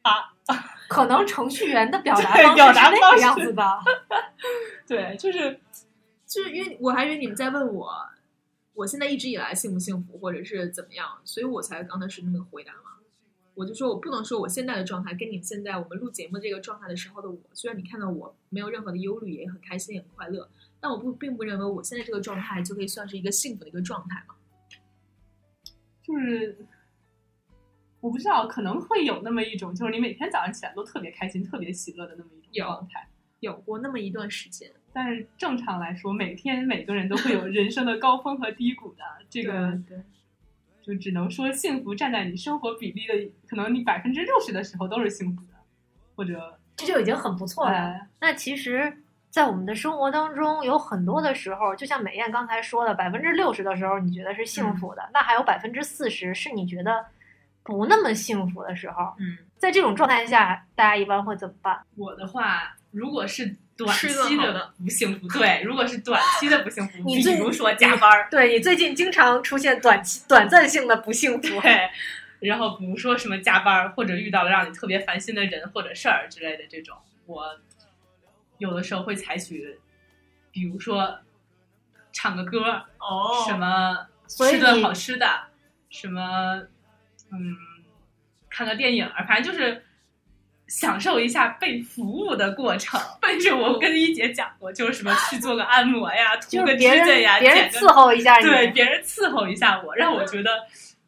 [0.02, 0.32] 啊，
[0.88, 3.78] 可能程序员的表达方式是那个样子的。
[4.86, 5.60] 对，就是
[6.26, 7.92] 就是因为我还以为你们在问我，
[8.74, 12.78] 我现在一直以来幸不幸福，或者是怎么样，所以我才刚才是那么回答嘛。
[13.54, 20.48] 我就说我不能说我现在的状态跟你们现在我们录节目这个状态的时候的我，虽然你看到我没有任何的忧虑，也很开心，也很快乐。
[20.80, 24.34] 但我不并不认为我现在这个状态就可以算是一个幸福的一个状态嘛？
[26.02, 26.56] 就是
[28.00, 33.06] 我不知道，可能会有那么一种，就是你每天早上起来都特别开心、特别喜乐的那么一种状态，
[33.40, 34.72] 有过那么一段时间。
[34.92, 39.04] 但是正常来说，每天每个人都会有人生的高峰和低谷的。
[39.28, 40.02] 这个对，
[40.82, 45.52] 就只能说幸福站在你生活比例的，可能你百分之六十的时候都是幸福的，
[46.16, 48.08] 或者这就已经很不错了。
[48.18, 49.04] 那其实。
[49.30, 57.06] 在我们的生活当中，有很多的时候，就像美艳刚才说的，百分之六十的时候你觉得是幸福的，那还有百分之四十是你觉得
[57.62, 59.14] 不那么幸福的时候。
[59.20, 61.80] 嗯，在这种状态下，大家一般会怎么办？
[61.96, 71.88] 我的话，如果是短期的不幸福，对，如果是短期的不幸福， 你比如说加班儿，对你最近经常出现短期、短暂性的不幸福，对，
[72.40, 77.44] 然后比如说什么加班儿，或者遇到了让你特别烦心的人或者事儿之类的这种，我。
[78.60, 79.76] 有的时候会采取，
[80.52, 81.18] 比如说
[82.12, 85.26] 唱个歌哦，什么吃顿好吃的，
[85.88, 86.62] 什么
[87.32, 87.56] 嗯，
[88.48, 89.82] 看个电影反正就是
[90.66, 93.00] 享受一下被服务的过程。
[93.20, 100.50] 但是我跟一姐讲过，就是什么去做个按摩呀， 涂个指甲呀，别人伺候一下你，对，别人伺候一下我，让我觉得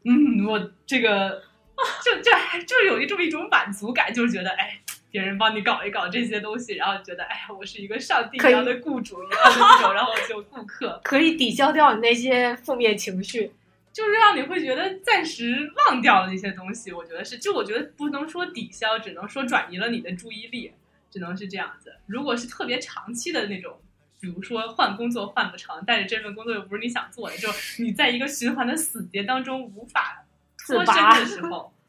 [0.04, 1.42] 嗯，我这个
[2.02, 2.32] 就就
[2.66, 4.78] 就有一种一种满足感，就是觉得哎。
[5.12, 13.52] 别人帮你搞一搞这些东西，然后觉得哎呀，我是一个上帝一样的雇主一样的那种，然后就顾客 可以抵消掉你那些负面情绪，
[13.92, 16.90] 就是让你会觉得暂时忘掉了那些东西。
[16.90, 20.72] 我觉得是，就我觉得不能说抵消，只能说转移了你的注意力，
[21.10, 21.94] 只能是这样子。
[22.06, 23.78] 如果是特别长期的那种，
[24.18, 30.24] 比如说换工作换不成，但是这份工作又不是你想做的，就你在一个循环的死结当中无法
[30.66, 31.81] 脱身的时候，唉。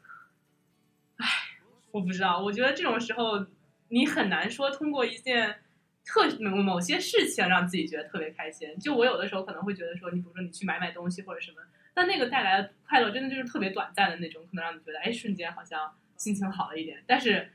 [1.94, 3.46] 我不知道，我觉得这种时候
[3.86, 5.54] 你很难说通过一件
[6.04, 8.68] 特某某些事情让自己觉得特别开心。
[8.80, 11.58] 就我有的时候可能会觉得说，你比如说你去买买东西或者什么，
[11.94, 17.00] 但那个带来的快乐真的就是特别短暂的那种，可能让你觉得哎瞬间好像心情好了一点。
[17.06, 17.48] 但是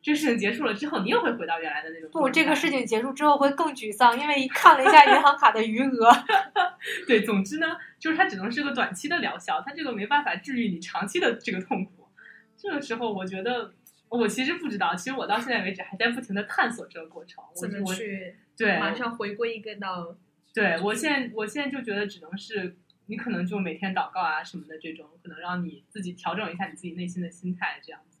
[0.00, 2.08] 这个事情结束了之后，你又会回到原来的那种。
[2.10, 6.10] 不，这个事情结束之后会更沮丧，因为看了一下银行卡的余额。
[7.06, 12.08] 对，总之呢，就是它只能是个短期的疗效，它这个没办法治愈你长期的这个痛苦。
[12.56, 13.74] 这个时候，我觉得。
[14.18, 17.42] 我其实不知道，其实我到现在为止还在不停的探索这个过程。
[17.54, 20.16] 怎么去对马上回归一个到？
[20.52, 28.18] 对我现在我现在就觉得只能是你可能就每天祷告啊什么的这种，可能让你自己调整一下你自己内心的心态这样子。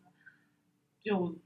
[1.02, 1.36] 就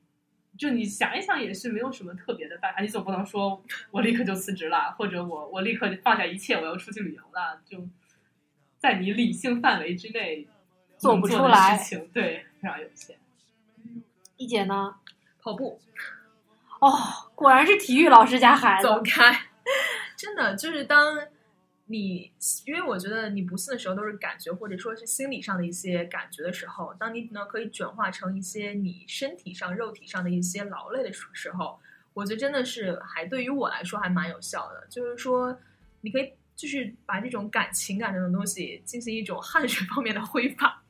[0.56, 2.80] 就你想一想，也是没有什么特别的办法。
[2.80, 7.61] 你总不能说我立刻就辞职了，或者我我立刻放下一切，我要出去旅游了。
[7.64, 7.88] 就
[8.78, 10.46] 在你理性范围之内
[10.98, 13.16] 做不出来，事情对非常有限。
[14.37, 14.96] 一姐呢？
[15.40, 15.81] 跑步。
[16.81, 16.92] 哦，
[17.35, 18.87] 果然是体育老师家孩子。
[18.87, 19.49] 走开！
[20.16, 21.18] 真的就是当
[21.87, 22.33] 你，
[22.66, 31.79] 因为我觉得你不信的时候都是感觉，或者说是心理上的一些感觉的时候，当你呢可以转化成一些你身体上、肉体上的一些劳累的时候，
[32.12, 34.87] 我觉得真的是还对于我来说还蛮有效的。
[34.90, 35.59] 就是说，
[36.03, 40.83] 你可以就是把这种感情感这种东西进行一种汗水方面的挥发。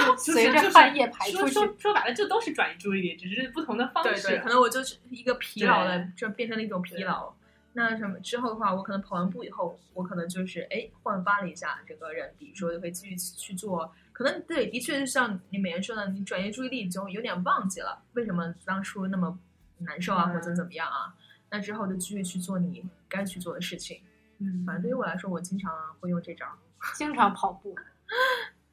[0.18, 4.10] 随着汗液排出去，说说白了，这都是转移注意力，只是不同的方式。
[4.10, 7.32] 对对，可能我就是一个疲劳的，就变成了一种疲劳。
[7.72, 13.92] 那什么之后的话，我可能跑完步以后，我可能就是哎焕发了一下整个人，比如说就可以继续去做。
[14.12, 19.38] 可能对，的确就像你美人说的，你转移注意力就有点忘记了为什么当初那么
[19.78, 21.14] 难受啊，或者怎么样啊。
[21.50, 24.00] 那之后就继续去做你该去做的事情。
[24.38, 26.46] 嗯，反正对于我来说，我经常会用这招，
[26.94, 27.76] 经常跑步。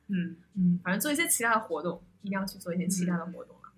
[0.07, 3.69] 嗯嗯，反正做一些其他的活动，一定要去做一些其他的活动了，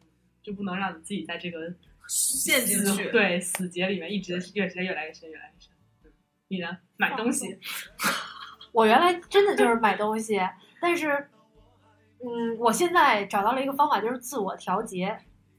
[0.42, 1.74] 就不能让你自己在这个
[2.08, 5.72] 陷进去，对死结里面一直越越来越深，越来越深。
[6.48, 6.78] 你呢？
[6.98, 7.60] 买东西？
[8.74, 10.40] 我原来真的就是买东西，
[10.82, 11.30] 但是，
[12.20, 15.18] 嗯，我现在找到了一个方法，就是自我调节。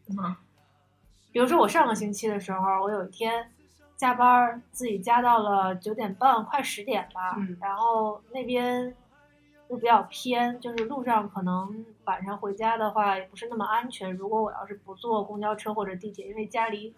[0.08, 0.36] 嗯，
[1.32, 3.50] 比如说我上个星期的时候，我有一天
[3.96, 8.94] 加班，自己加到了九点半，快十点吧，嗯，然后那边。
[9.68, 14.14] 又比较偏，就是路上可能晚上回家的话也不是那么安全。
[14.14, 16.94] 如果我要是不坐公交车或者地铁，因为家离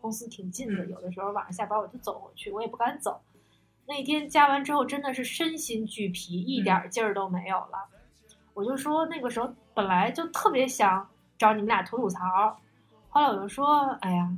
[0.00, 3.20] 公司挺近的，有的时候晚上下班我就走回去，我也不敢走。
[3.86, 7.88] 那天加完之后真的是身心俱疲，一点劲儿都没有了。
[8.52, 12.20] 我就说那个时候本来就特别想找你们俩吐吐槽，
[13.08, 14.30] 后来我就说，哎呀，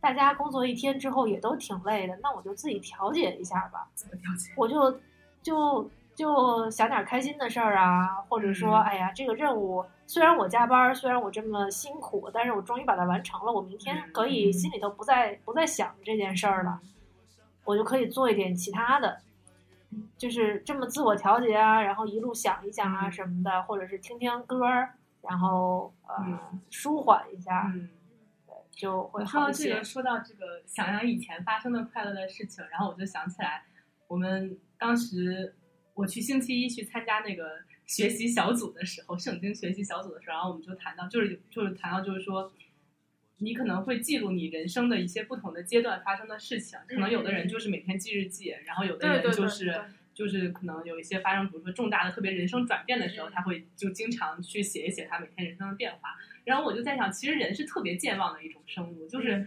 [0.00, 3.88] 大家工作一天之后也都挺累的，那我就自己调节一下吧。
[3.94, 4.50] 怎么调节？
[4.56, 4.98] 我就
[5.42, 5.90] 就。
[6.14, 13.50] 就想点开心的事儿啊，或者说，哎呀，这个任务虽然我加班，虽然我这么辛苦，但是我终于把它完成了。
[13.50, 16.80] 我明天可以心里头不再不再想这件事儿了，
[17.64, 19.22] 我就可以做一点其他的，
[20.18, 29.82] 就是这么自我调节啊，然后一路想一想啊什么的，或者是听听歌儿，然后呃舒缓一下，对，就会好一些。
[29.82, 33.64] 说到这个，说到这个，想想以前发生的快乐的事情，然后我就想起来，
[34.08, 35.54] 我们当时。
[35.94, 42.52] 我去星期一去参加那个学习小组的时候，圣经学习小组的时候，然后我们就谈到，就是就是谈到，就是说，
[43.38, 46.78] 你可能会记录你人生的一些不同的阶段发生的事情。
[46.88, 49.78] 可能有的人就是每天记日记，然后有的人就是
[50.14, 56.16] 就是可能有一些发生，比如说重大的特别人生转变的时候，他会就经常去写一写他每天人生的变化。
[56.44, 59.46] 然后我就在想，其实人是特别健忘的一种生物，就是。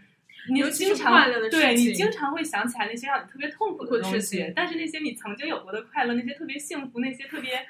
[0.50, 7.66] 你经常对你经常会想起来那些让你特别痛苦的事情，但是那些你曾经有过的快乐，那些特别幸福，那些特别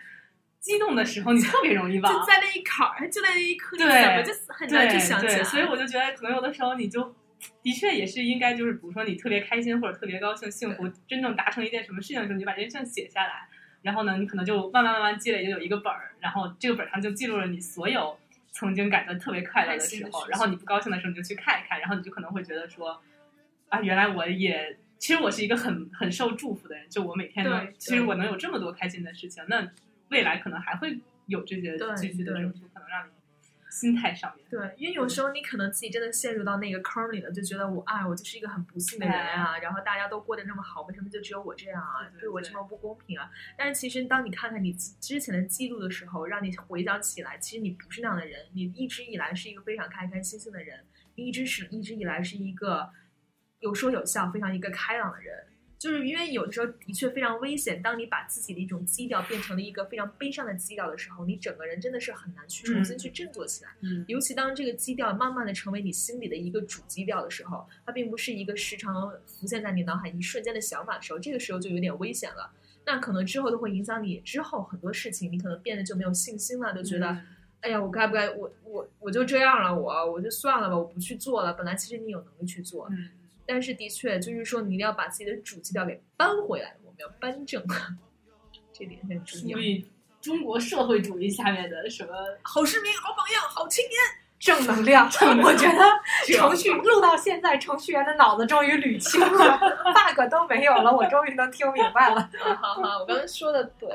[0.59, 2.13] 激动的时候，你特别容易忘。
[2.13, 5.43] 就在那一坎儿，就在那一刻，对，怎么就很难去想起来？
[5.43, 7.15] 所以我就觉得，可能有的时候你就
[7.61, 13.47] 的确也是应该，就是比如说你特别开心或者特别高兴、幸福，真正达成一件什么事情的时候，你把这件事情写下来，
[13.83, 18.17] 然后呢，你可能就慢慢慢慢积累，就有一个本儿，然后这个本上就记录了你所有
[18.55, 23.03] 曾经感到特别快乐的时候，然后你不高兴的时候，你就去看一看，然后你就可能会觉得说。
[23.67, 26.87] 啊，原来我也，其实我是一个很很受祝福的人。
[26.87, 29.67] 就我每天都，其实我能有这么多开心的事情，那
[30.09, 33.11] 未来可能还会有这些继续的这种，可能让你
[33.75, 34.47] 心态上面。
[34.49, 39.57] 对，因为有时候你可能自己真的陷入到那个坑里了，就觉得我哎，我就是一个很不幸的人啊。
[39.57, 42.07] 然后大家都过得那么好，为什么就只有我这样啊？
[42.19, 43.29] 对我这么不公平啊？
[43.57, 50.85] 但是其实当你看看你之前的记录的时候，让你回想起来，其实你不是那样的人，你一直以来是一个非常开开心心的人，
[51.15, 52.89] 你一直是一直以来是一个。
[53.61, 55.33] 有说有笑，非常一个开朗的人，
[55.85, 57.79] 就是因为有的时候的确非常危险。
[57.79, 63.69] 当你把自己的一种基调变成了一个非常悲伤的基调的时候，你整个人真的是很难去重新去振作起来。
[63.81, 72.51] 嗯，尤其当这个基调慢慢的成为你心里的一个主基调的时候，它并不是一个时常浮现在你脑海一瞬间的想法的时候，这个时候就有点危险了。
[72.83, 77.15] 那可能之后都会影响你之后很多事情，你可能变得就没有信心了，就觉得，
[77.61, 81.53] 哎呀，我该不该我我我就这样了，我我就算了吧，我不去做了。
[81.53, 82.88] 本来其实你有能力去做。
[82.89, 83.09] 嗯。
[83.47, 87.63] 但是的确，就是说你一定要把自己的主基调给扳回来，我们要扳正，
[88.73, 89.57] 这点很重要。
[89.57, 89.85] 所以，
[90.19, 93.99] 中国社会主义下面的什么好市民、好榜样、好青年、
[94.39, 95.05] 正能量，
[95.43, 95.83] 我觉得
[96.35, 99.59] 程序录到现在，程序员的脑子终于捋清了
[99.93, 102.29] ，bug 都没有了，我终于能听明白了。
[102.61, 103.89] 好好，我刚才说的对，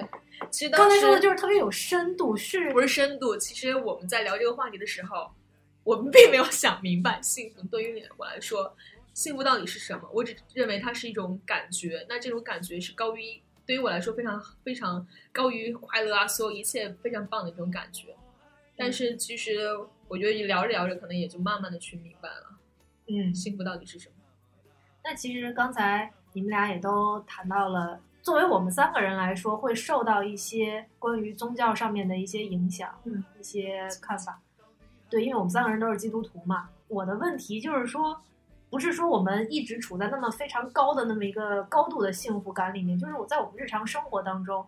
[0.50, 3.36] 其实刚才说的就是特别有深度，是不是深度？
[3.36, 5.30] 其实我们在聊这个话题的时候。
[5.82, 8.76] 我们并没有想明白幸福对于我来说，
[9.12, 10.08] 幸福到底是什么。
[10.12, 18.16] 我只认为它是一种感觉，那这种感觉是高于对于我来说非常非常高于快乐啊，所有一切非常棒的一种感觉。
[18.76, 19.58] 但是其实
[20.08, 22.58] 我觉得聊着聊着，可能也就慢慢的去明白了，
[23.08, 24.14] 嗯，幸福到底是什么。
[25.04, 34.40] 那其实刚才你们俩也都谈到了，作为我们三个人来说，会受到一些关于宗教上面的一些影响，嗯，一些看法。
[35.08, 36.68] 对，因为我们三个人都是基督徒嘛。
[36.88, 38.20] 我的问题就是说，
[38.70, 44.64] 不是说我们一直处在那么非常高的那么一个高度的幸福感里面，就是我在我们日常生活当中，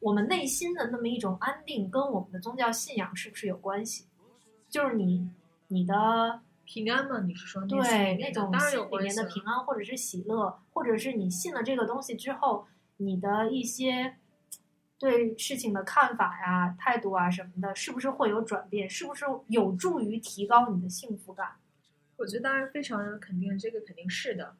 [0.00, 4.04] 我们内心的那么一种安定，跟我们的宗教信仰是不是有关系？
[4.68, 5.30] 就是你
[5.68, 7.20] 你的平安吗？
[7.26, 12.66] 你是说对那种当然心里面的平安，或者是喜乐，或者是你信了这个东西之后，
[12.98, 14.14] 你的一些
[14.98, 18.88] 对事情的看法呀、态度啊什么的，是不是会有转变？
[18.90, 21.48] 是不是有助于提高你的幸福感？
[22.22, 24.56] 我觉得当然非常肯定，这个肯定是的。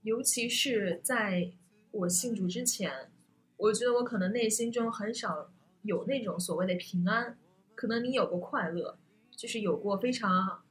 [0.00, 1.52] 尤其是在
[1.90, 2.90] 我信主之前，
[3.58, 5.52] 我觉得我可能内心中很少
[5.82, 7.36] 有那种所谓的平安。
[7.74, 8.98] 可能你有过快乐，
[9.36, 10.62] 就是有过非常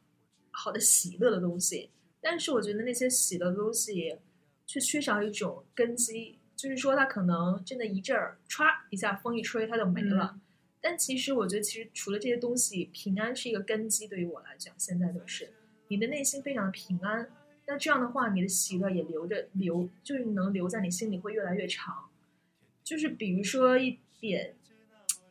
[0.50, 4.18] 好的喜乐的东西，但是我觉得那些喜乐的东西
[4.66, 10.42] 却缺少一种根基，就是说它可能真的一阵儿歘一下风一吹它就没了。
[10.82, 14.08] 但其实我觉得，其实除了这些东西，平安是一个根基。
[14.08, 15.54] 对于我来讲，现在都是
[15.92, 17.30] 你的内心非常的平安。
[17.68, 22.08] 那这样的话，你的喜乐也留着留，就是能留在你心里会越来越长。
[22.82, 24.56] 就是比如说一点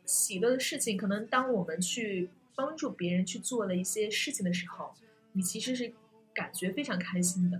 [0.05, 4.93] 喜乐的事情，可能当我们去帮助别人去做了一些事情的时候，
[5.31, 5.91] 你其实是
[6.31, 7.59] 感觉非常开心的。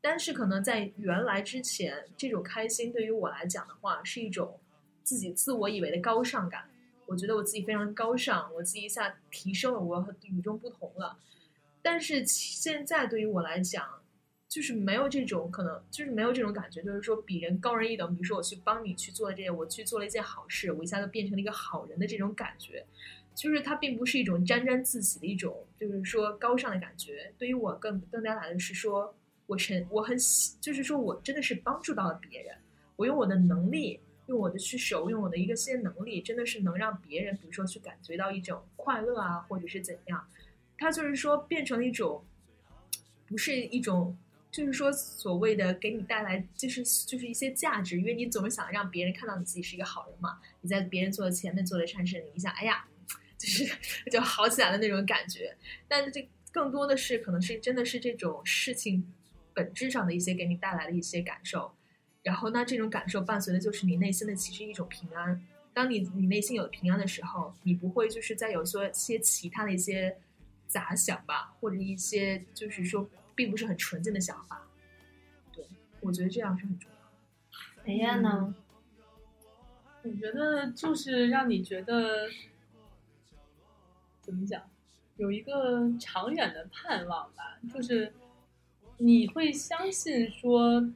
[0.00, 4.58] 但是可能在原来之前，这种开心对于我来讲的话，是一种
[5.04, 6.68] 自己自我以为的高尚感。
[7.06, 11.16] 我觉得我自己非常高尚，我自己一下提升了，我和与众不同了。
[11.82, 13.88] 但是现在对于我来讲，
[14.48, 18.12] 就是没有这种可能，就是没有这种感觉，就是说比人高人一等。
[18.14, 22.84] 比如说我去帮你去做了这些，我去做了一件好事，我一下就变成了一个好人的这种感觉，
[23.34, 27.32] 就是它并不是一种沾沾自喜的一种，就是说高尚的感觉。
[27.38, 29.14] 对于我更更加来的是说，
[29.46, 32.56] 我是我很喜，就是说我真的是帮助到了别人，
[32.96, 34.00] 我用我的能力。
[34.26, 40.24] 用我的去手，用我的一个些能力，真的是能让别人，比如说去感觉到一种快乐啊，或者是怎样。
[40.80, 42.24] 它就是说变成了一种，
[43.26, 44.16] 不是一种，
[44.50, 50.40] 就是说所谓的给你带来，就是就是一些价值，因为你总是想让别人看到你自己是一个好人嘛。
[50.62, 52.82] 你在别人坐的前面做的善事，你一下，哎呀，
[53.36, 53.70] 就是
[54.10, 55.54] 就好起来的那种感觉。
[55.86, 59.06] 但这更多的是可能是真的是这种事情
[59.52, 61.70] 本质上的一些给你带来的一些感受。
[62.22, 65.38] 然后呢，这种感受伴随的就是你内心的其实一种平安。
[65.74, 70.16] 当你你内心有平安的时候，你不会就是再有说些其他的一些
[70.70, 74.66] 杂想吧，或者一些就是说并不是很纯净的想法。
[75.52, 75.64] 对，
[76.00, 77.82] 我觉得这样是很重要的。
[77.84, 78.54] 梅艳呢？
[80.02, 82.28] 我觉得就是让你觉得
[84.22, 84.62] 怎么讲，
[85.16, 88.12] 有一个长远的盼望吧，就是
[88.98, 90.92] 你会相信说。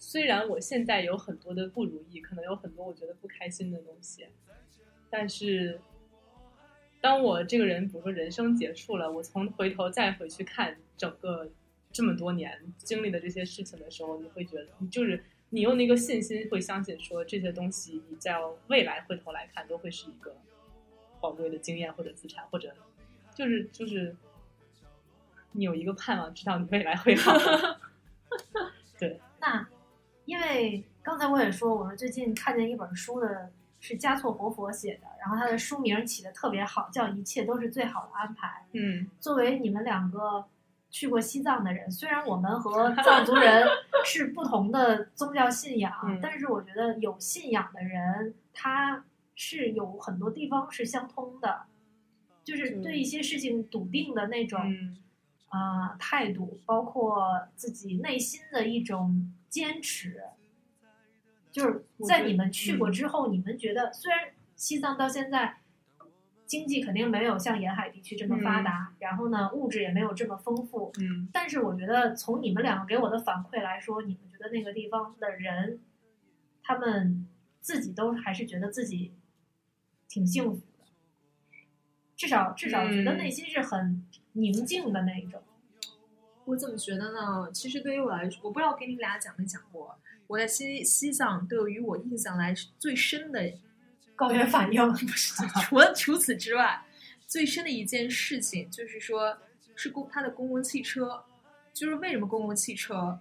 [0.00, 4.28] 虽然我现在有很多的不如意，可能有很多我觉得不开心的东西，
[5.10, 5.80] 但是
[7.00, 11.50] 当我这个人，比如说人生结束了，我从回头再回去看整个
[11.92, 18.34] 这么多年经历的这些事情的时候，你会觉得，你就是你用那个信心会相信说这些东西，你在
[18.66, 20.36] 未来回头来看都会是一个
[21.20, 22.74] 宝贵的经验或者资产，或者
[23.34, 24.16] 就是就是
[25.52, 27.36] 你有一个盼望，知道你未来会好。
[28.98, 29.68] 对，那。
[30.26, 33.50] 因为刚才我也说，我们最近看见一本书的
[33.80, 38.48] 是加措活佛写的，然后他的书名起的特别好，叫《一切都是最好的安排》。
[38.72, 40.44] 嗯，作为你们两个
[40.90, 43.66] 去过西藏的人，虽然我们和藏族人
[44.04, 49.04] 是不同的宗教信仰，但是我觉得有信仰的人，他
[49.34, 51.62] 是有很多地方是相通的，
[52.44, 54.60] 就是对一些事情笃定的那种
[55.48, 59.32] 啊态度，包括自己内心的一种。
[59.50, 60.22] 坚持，
[61.58, 65.56] 就是在你们去过之后，你们觉得虽然西藏到现在
[66.46, 75.80] 经济肯定没有像沿海地区这么发达，然后呢物质也没有这么丰富，嗯，但是我觉得从你们两个给我的反馈来说，你们觉得那个地方的人，
[76.62, 77.26] 他们
[77.60, 79.12] 自己都还是觉得自己
[80.08, 80.84] 挺幸福的，
[82.16, 85.42] 至少至少觉得内心是很宁静的那种。
[86.44, 87.50] 我怎么觉得呢？
[87.52, 89.98] 其实对于我来说，我不知道给你们俩讲没讲过。
[90.28, 93.52] 我在西西藏对于我印象来最深的
[94.14, 96.84] 高原反应，不是除了除此之外，
[97.26, 99.36] 最深的一件事情，就是说
[99.74, 101.24] 是公他的公共汽车，
[101.72, 103.18] 就是为什么公共汽车？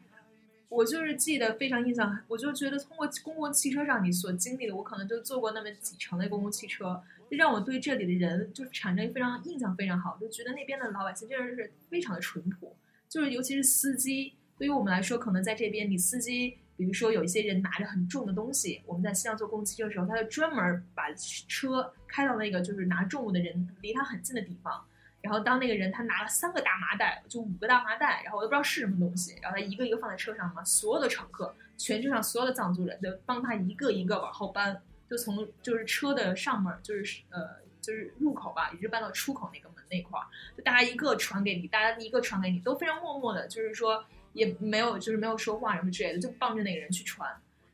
[0.70, 7.02] 我就是记得非常印象，我就觉得通过公共汽车上你所经历的，我可能就坐过那么几程的公共汽车，
[7.32, 12.76] 就让我对这里的人就产生非常印象非常好，就觉得那边的老百姓真的是非常的淳朴，
[13.08, 24.86] 就是尤其是司机，对于我们来说，可能在这边你司机，比如说有一些人拿着很重的东西，我们在西藏坐公汽车的时候，他就专门把车开到那个就是拿重物的人离他很近的地方。
[25.20, 37.42] 然后当那个人他拿了三个大麻袋，就五个大麻袋，然后我都不知道是什么东西，然后他一个一个放在车上嘛，所有的乘客，全车上所有的藏族人都帮他一个一个往后搬，就从就是车的上面，就是呃
[37.82, 44.06] 就是入口吧，一直搬到出口那个门那块儿，就大家一个传给你，大家一个传给你，都非常默默的，就是说
[44.38, 47.30] 也没有就是没有说话什么之类的，就帮着那个人去传。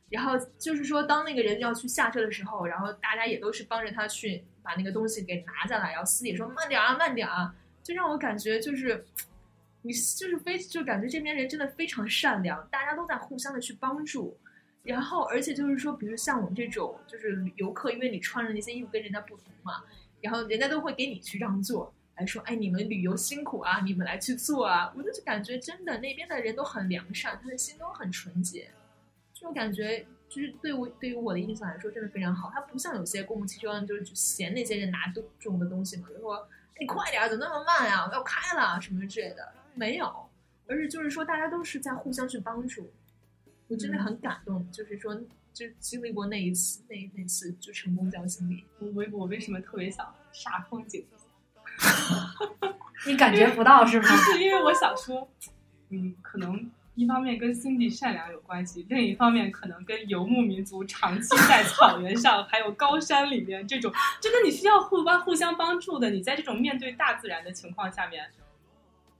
[0.08, 5.92] 然后就是说，当那个人要去下车的时候，然后大家也都是帮着他去把那个东西给拿下来。
[5.92, 9.04] 然后司机说慢点啊，慢点啊，就让我感觉就是，
[9.82, 14.36] 你就是非就感觉这边人真的非常善良，大家都在互相的去帮助。
[14.82, 19.82] 然后而且就是说，比如像我们这种就是游客，因为你穿的那些衣服跟人家不同嘛，
[20.20, 24.92] 然后人家都会给你去让座，来说哎你们旅游辛苦啊，你们来去做啊。
[24.96, 28.70] 我就是感觉真的那边的人都很良善，他的心都很纯洁。
[29.32, 32.50] 就感觉，就是对我对于我的印象来说，真的非常好。
[32.54, 36.48] 他不像有些公共汽车，就是嫌那些人拿重的东西嘛，就说
[36.78, 38.06] 你快点，怎么那么慢呀？
[38.06, 40.28] 我要开了什么之类的，没有。
[40.66, 42.90] 而是就是说，大家都是在互相去帮助。
[43.68, 45.14] 我真的很感动，就是说，
[45.52, 48.64] 就经历过那一次，那那次就成功交经历。
[48.78, 51.06] 我我我为什么特别想煞风景？
[53.06, 54.06] 你感觉不到是吗？
[54.08, 55.28] 是 因为我想说，
[55.90, 56.70] 嗯，可能。
[56.96, 66.10] 一方面跟心地善良有关系，另一方面可能跟游牧民族长期在草原上还有高山里面这种，真的你需要互帮互相帮助的。
[66.10, 68.30] 你在这种面对大自然的情况下面，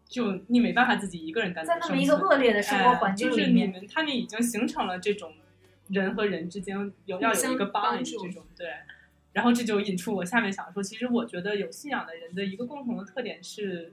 [0.09, 5.32] 就你没办法自己一个人单在那么一个恶劣的生活环境里面，就是你们他们已经形成了这种
[5.88, 8.68] 人和人之间有要有一个帮这种对。
[9.35, 13.93] 然后这就引出我下面想说，其实我觉得有信仰的人的一个共同的特点是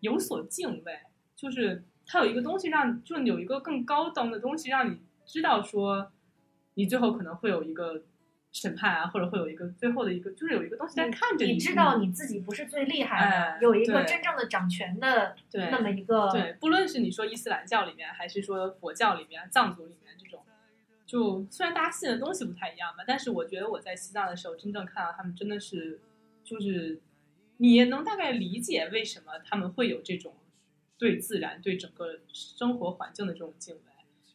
[0.00, 0.98] 有所敬畏，
[1.36, 1.84] 就是。
[2.04, 6.10] 他有一个东西让，就有一个更高等的东西让你知道说，
[6.74, 8.02] 你最后可能会有一个
[8.50, 11.52] 审判啊，或者会有一个最后的一个，就是有一个东西在看着你。
[11.52, 16.28] 你知道你自己不是最厉害的，有一个真正的掌权的那么一个。
[16.32, 20.11] 对，不论是你说伊斯兰教里面，还是说佛教里面、藏族里面
[21.12, 26.00] 就虽然大家信的东西不太一样吧，但是我觉得我在西藏的时候，真正看到他们真的是，
[26.42, 27.02] 就是
[27.58, 30.34] 你也能大概理解为什么他们会有这种。
[30.98, 33.82] 对自然、对整个生活环境的这种敬畏，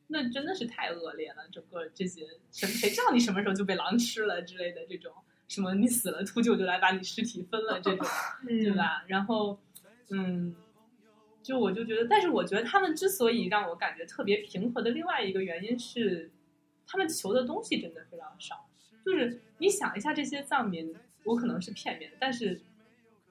[0.08, 1.48] 那真的是太恶劣了。
[1.50, 5.14] 整个这些，谁谁知道你什么时候就被狼吃了之类的这种，
[5.48, 8.06] 什么你死了，秃鹫就来把你尸体分了这种，
[8.46, 9.06] 对吧？
[9.08, 9.58] 然后，
[10.10, 10.54] 嗯，
[11.42, 16.30] 就我就觉得，但是我觉得他们之所以让我感觉特别平和的另外一个原因是，
[16.88, 18.66] 他们求的东西真的非常少。
[19.06, 22.62] 就是你想一下，这些藏民，我可能是片面，但是。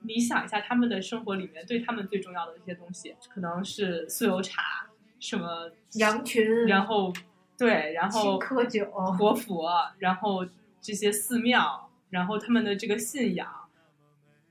[0.00, 4.86] 你想一下，他们的生活里面对他们最重要的一些东西，可能是酥油茶，
[5.18, 7.12] 什么羊群，然后
[7.57, 9.66] 对，然后青稞酒、活佛，
[9.98, 10.46] 然后
[10.82, 13.50] 这些寺庙，然后他们的这个信仰，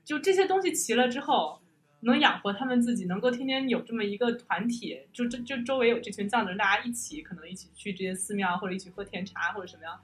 [0.04, 1.60] 就这些东西齐了之后，
[2.00, 9.98] 能养活他们自己，能够天天有这么一个团体，就这就周围有这群藏人，大家一起可能一起去这些寺庙，或者一起喝甜茶，或者什么样。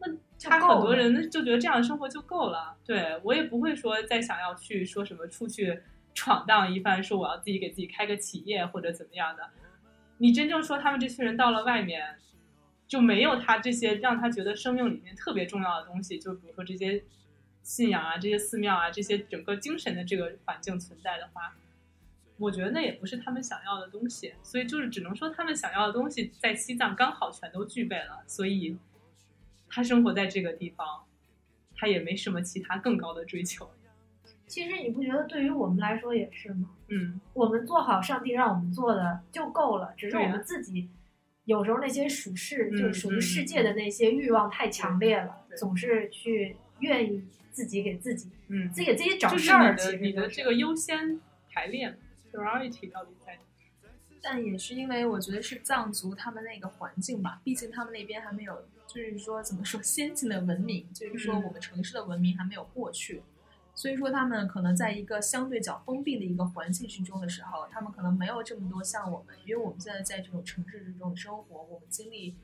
[0.00, 0.06] 那
[0.40, 5.80] 他很多人就觉得这样的生活就够了，对我也不会说再想要去说什么出去
[6.14, 9.50] 闯荡一番，说我要自己给自己开个企业或者怎么样的。
[10.18, 12.16] 你真正说他们这群人到了外面，
[12.86, 17.02] 就没有他这些让他觉得生命里面特别重要的东西，就比如说这些
[17.68, 21.54] 信仰啊、这些寺庙啊、这些整个精神的这个环境存在的话，
[22.38, 24.32] 我觉得那也不是他们想要的东西。
[24.42, 28.76] 所以就是只能说他们想要的东西在西藏刚好全都具备了，所以。
[29.70, 31.04] 他生活在这个地方，
[31.76, 33.70] 他也没什么其他更高的追求。
[34.46, 36.70] 其实你不觉得对于我们来说也是吗？
[36.88, 39.92] 嗯，我们做好上帝让我们做的就够了。
[39.94, 40.88] 只是我们自己
[41.44, 47.22] 有时候那些属世，就是属于世界的那些欲望太强烈了，总是去愿意
[47.52, 49.76] 自己给自己，嗯，自己给自己找事儿。
[49.76, 51.20] 其实你的这个优先
[51.52, 51.96] 排列
[52.32, 53.38] ，priority 到底在？
[54.20, 58.64] 但也是因为我觉得是藏族他们那个环境吧，毕竟他们那边还没有。
[58.88, 63.22] 就是说，怎么说先进的文明，就是说我们城市的文明还没有过去，
[63.74, 72.34] 所以说他们可能在一个相对较封闭的一个环境之中的时候，他们可能没有这么多像我们，因为我们现在在这种城市之中生活，我们经历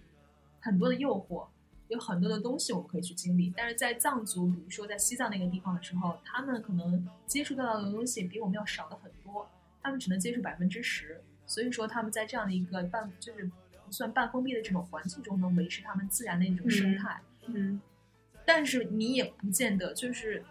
[0.60, 1.46] 很多的诱惑，
[1.88, 3.52] 有很多的东西我们可以去经历。
[3.56, 9.48] 但是在藏族，比如说在西藏那个地方的时候，他们可能接触到的东西比我们要少的很多，
[9.82, 11.22] 他们只能接触百分之十。
[11.46, 13.50] 所以说他们在这样的一个半就是
[13.84, 17.20] 不算半封闭的这种环境中，能维持他们自然的一种生态。
[17.46, 17.80] 嗯，
[18.44, 20.44] 但是你也不见得就是。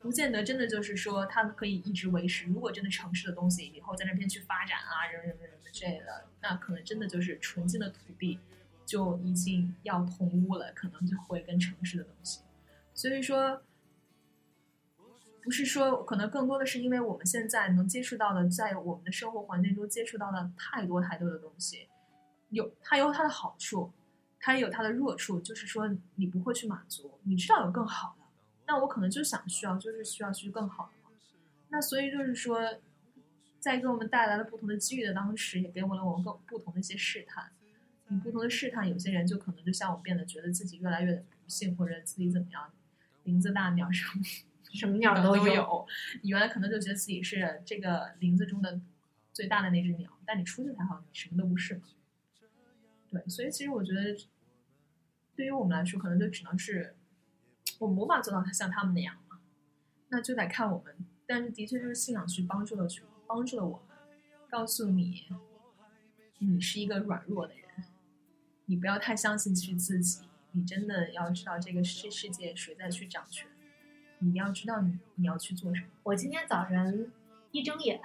[0.00, 2.48] 不见得真的就是说他们可以一直维持。
[2.48, 8.40] 如果真的城市的东西以后在那边去发展啊，什么什么什么之类的，那可能真的就是纯净的土地
[8.92, 12.40] 就已经要同污了，可能就会跟城市的东西。
[12.92, 13.62] 所以说，
[15.42, 21.88] 不是说可能更多的是因为我们现在能接触到的，在我们的生活环境中接触到的太多太多的东西，
[22.50, 23.90] 有它有它的好处，
[24.38, 28.26] 它也有它的弱处，就是说你不会去满足，你知道有更好的。
[28.66, 31.16] 那我可能就想需要，就是需要去更好的嘛。
[31.70, 32.60] 那所以就是说，
[33.58, 37.50] 在给我们带来了不同的机遇的当时，也给我了我们更不同的一些试探。
[38.12, 42.70] 你不同的试探，有些人就可能就像我变得觉得自己越来越不幸，或者自己怎么样，
[43.24, 44.24] 林子大鸟什么
[44.72, 45.86] 什么鸟都有。
[46.22, 48.80] 你原来可能就觉得自己是这个林子中的
[49.32, 51.82] 最大的那只鸟，但你出去才好，你什么都不是嘛。
[53.10, 54.16] 对，所以其实我觉得，
[55.34, 56.94] 对于我们来说，可能就只能是。
[57.78, 59.40] 我们无法做到像他们那样嘛，
[60.08, 60.94] 那就得看我们。
[61.26, 63.96] 但是的确就是信仰去帮助了去帮助了我们，
[64.48, 65.26] 告诉你，
[66.38, 67.61] 你是一个软弱的人，
[68.66, 73.48] 你不要太相信去自己，你真的要知道这个世世界谁在去掌权，
[74.18, 75.88] 你要知道你你要去做什么。
[76.02, 77.10] 我今天早晨
[77.50, 78.00] 一睁眼，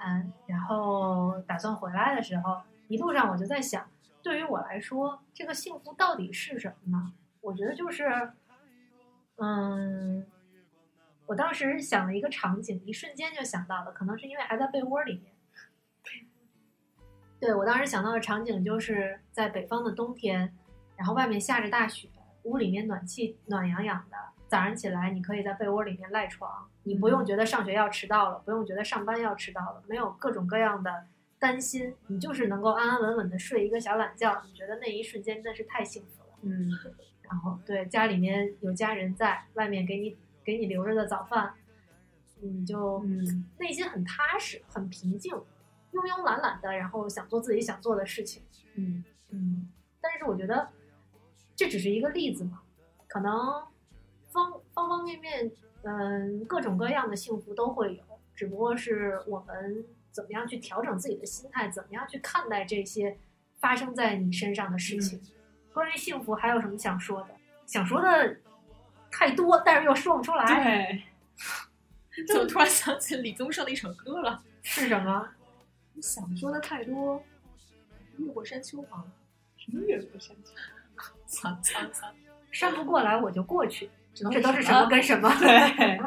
[0.46, 3.88] 然后打算回来的时候，一路上我就在想，
[4.22, 7.12] 对于我来说，这个幸福到底是什么呢？
[7.40, 8.32] 我觉得就是。
[9.40, 10.26] 嗯，
[11.26, 15.32] 我当时想了一个场景，一瞬间就想到了，可能是因为还在被窝里面。
[17.40, 20.52] 对我当时想到的场景就是在北方的冬天，
[20.96, 22.08] 然后外面下着大雪，
[22.42, 24.16] 屋里面暖气暖洋洋的，
[24.48, 31.06] 早上起来你可以在被窝里面赖床，你不用觉得上学要迟到了，不用觉得上班要迟到了，没有各种各样的
[31.38, 36.30] 担心，你就是能够安安稳稳的睡一个小懒觉，你觉得那一瞬间真是太幸福了。
[36.42, 36.70] 嗯。
[37.30, 41.52] 然后，对家里面有家人在，外面给你给你留着的早饭，
[42.40, 45.34] 你就嗯内心很踏实，很平静，
[45.92, 48.42] 慵慵懒懒的，然后想做自己想做的事情。
[48.74, 49.68] 嗯嗯。
[50.00, 50.68] 但是我觉得
[51.56, 52.60] 这只是一个例子嘛，
[53.08, 53.32] 可能
[54.28, 55.50] 方方方面面，
[55.82, 58.02] 嗯，各种各样的幸福都会有，
[58.34, 63.18] 只不过是我们怎么样去调整自己的心态，怎么样去看待这些
[63.58, 65.20] 发生在你身上的事情。
[65.72, 67.28] 关于幸福还有什么想说的？
[67.66, 68.36] 想说的
[69.10, 70.64] 太多，但是又说不出来。
[70.64, 75.28] 对， 就突然想起李宗盛的一首歌了，是什么？
[76.02, 77.22] 想说的太多，
[78.18, 79.04] 越过山丘吗？
[79.56, 80.52] 什么越过山丘？
[81.26, 82.12] 擦擦擦，
[82.50, 83.90] 山不过来我就过去。
[84.14, 85.28] 这都是什么跟什么？
[85.38, 86.00] 对。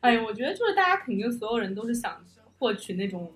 [0.00, 2.24] 哎，我觉得就是大家肯定所有人都是想
[2.58, 3.32] 获取那种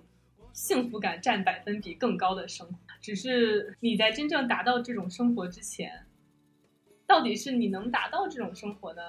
[0.53, 2.75] 幸福感占百分比更高的生活。
[3.01, 6.07] 只是你在真正达到这种生活之前，
[7.07, 9.03] 到底是你能达到这种生活呢，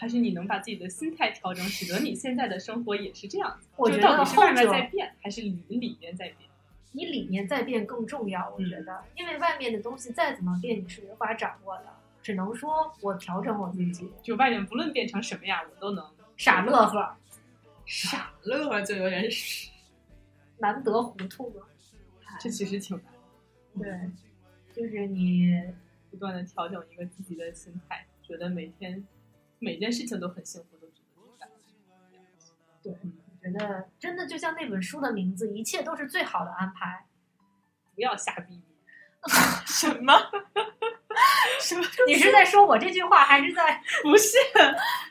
[0.00, 3.68] 还是你能把自己的心态调整，使得你现在的生活也是这样子？
[3.76, 6.48] 我觉得到底是外面在变，还是你里面在变？
[6.92, 11.84] 你里面在变更重要，我觉得，因为外面的东西再怎么变，你是无法掌握的，
[12.22, 14.10] 只能说我调整我自己。
[14.22, 16.02] 就外面不论变成什么样，我都能
[16.38, 17.14] 傻乐呵，
[17.84, 19.28] 傻乐呵就有点
[20.56, 21.66] 难得糊涂了。
[22.40, 22.98] 这其实挺
[23.74, 24.10] 难，
[24.74, 25.62] 对，就是你
[26.10, 29.06] 不断的调整一个自己的心态，觉得每天
[29.60, 31.48] 每件事情都很幸福，都值得干。
[32.82, 32.98] 对，我
[33.40, 37.06] 觉得真的就像那本书的名字，一切都是最好的安排。
[37.94, 38.62] 不要瞎逼逼。
[39.66, 40.14] 什么？
[41.60, 41.84] 什么？
[42.06, 43.82] 你是在说我这句话，还是在？
[44.02, 44.38] 不是，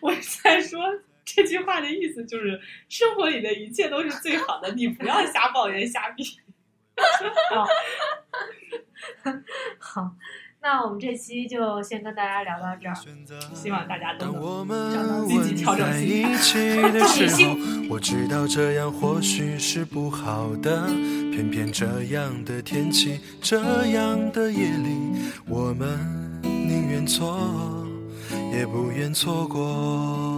[0.02, 0.12] 我
[0.44, 0.80] 在说
[1.24, 6.24] 这句话的意思就是，生活里的一切都是最好的，你不要瞎抱怨、瞎逼。
[9.80, 10.16] 好，
[10.62, 12.94] 那我们这期就先跟大家聊到这儿，
[13.56, 14.26] 希望大家都
[14.66, 16.58] 能找到积极调整在一起
[16.92, 17.56] 的时候，
[17.90, 20.88] 我知道这样或许是不好的，
[21.32, 25.98] 偏偏这样的天气，这样的夜里，我们
[26.44, 27.40] 宁愿错，
[28.54, 30.29] 也不愿错过。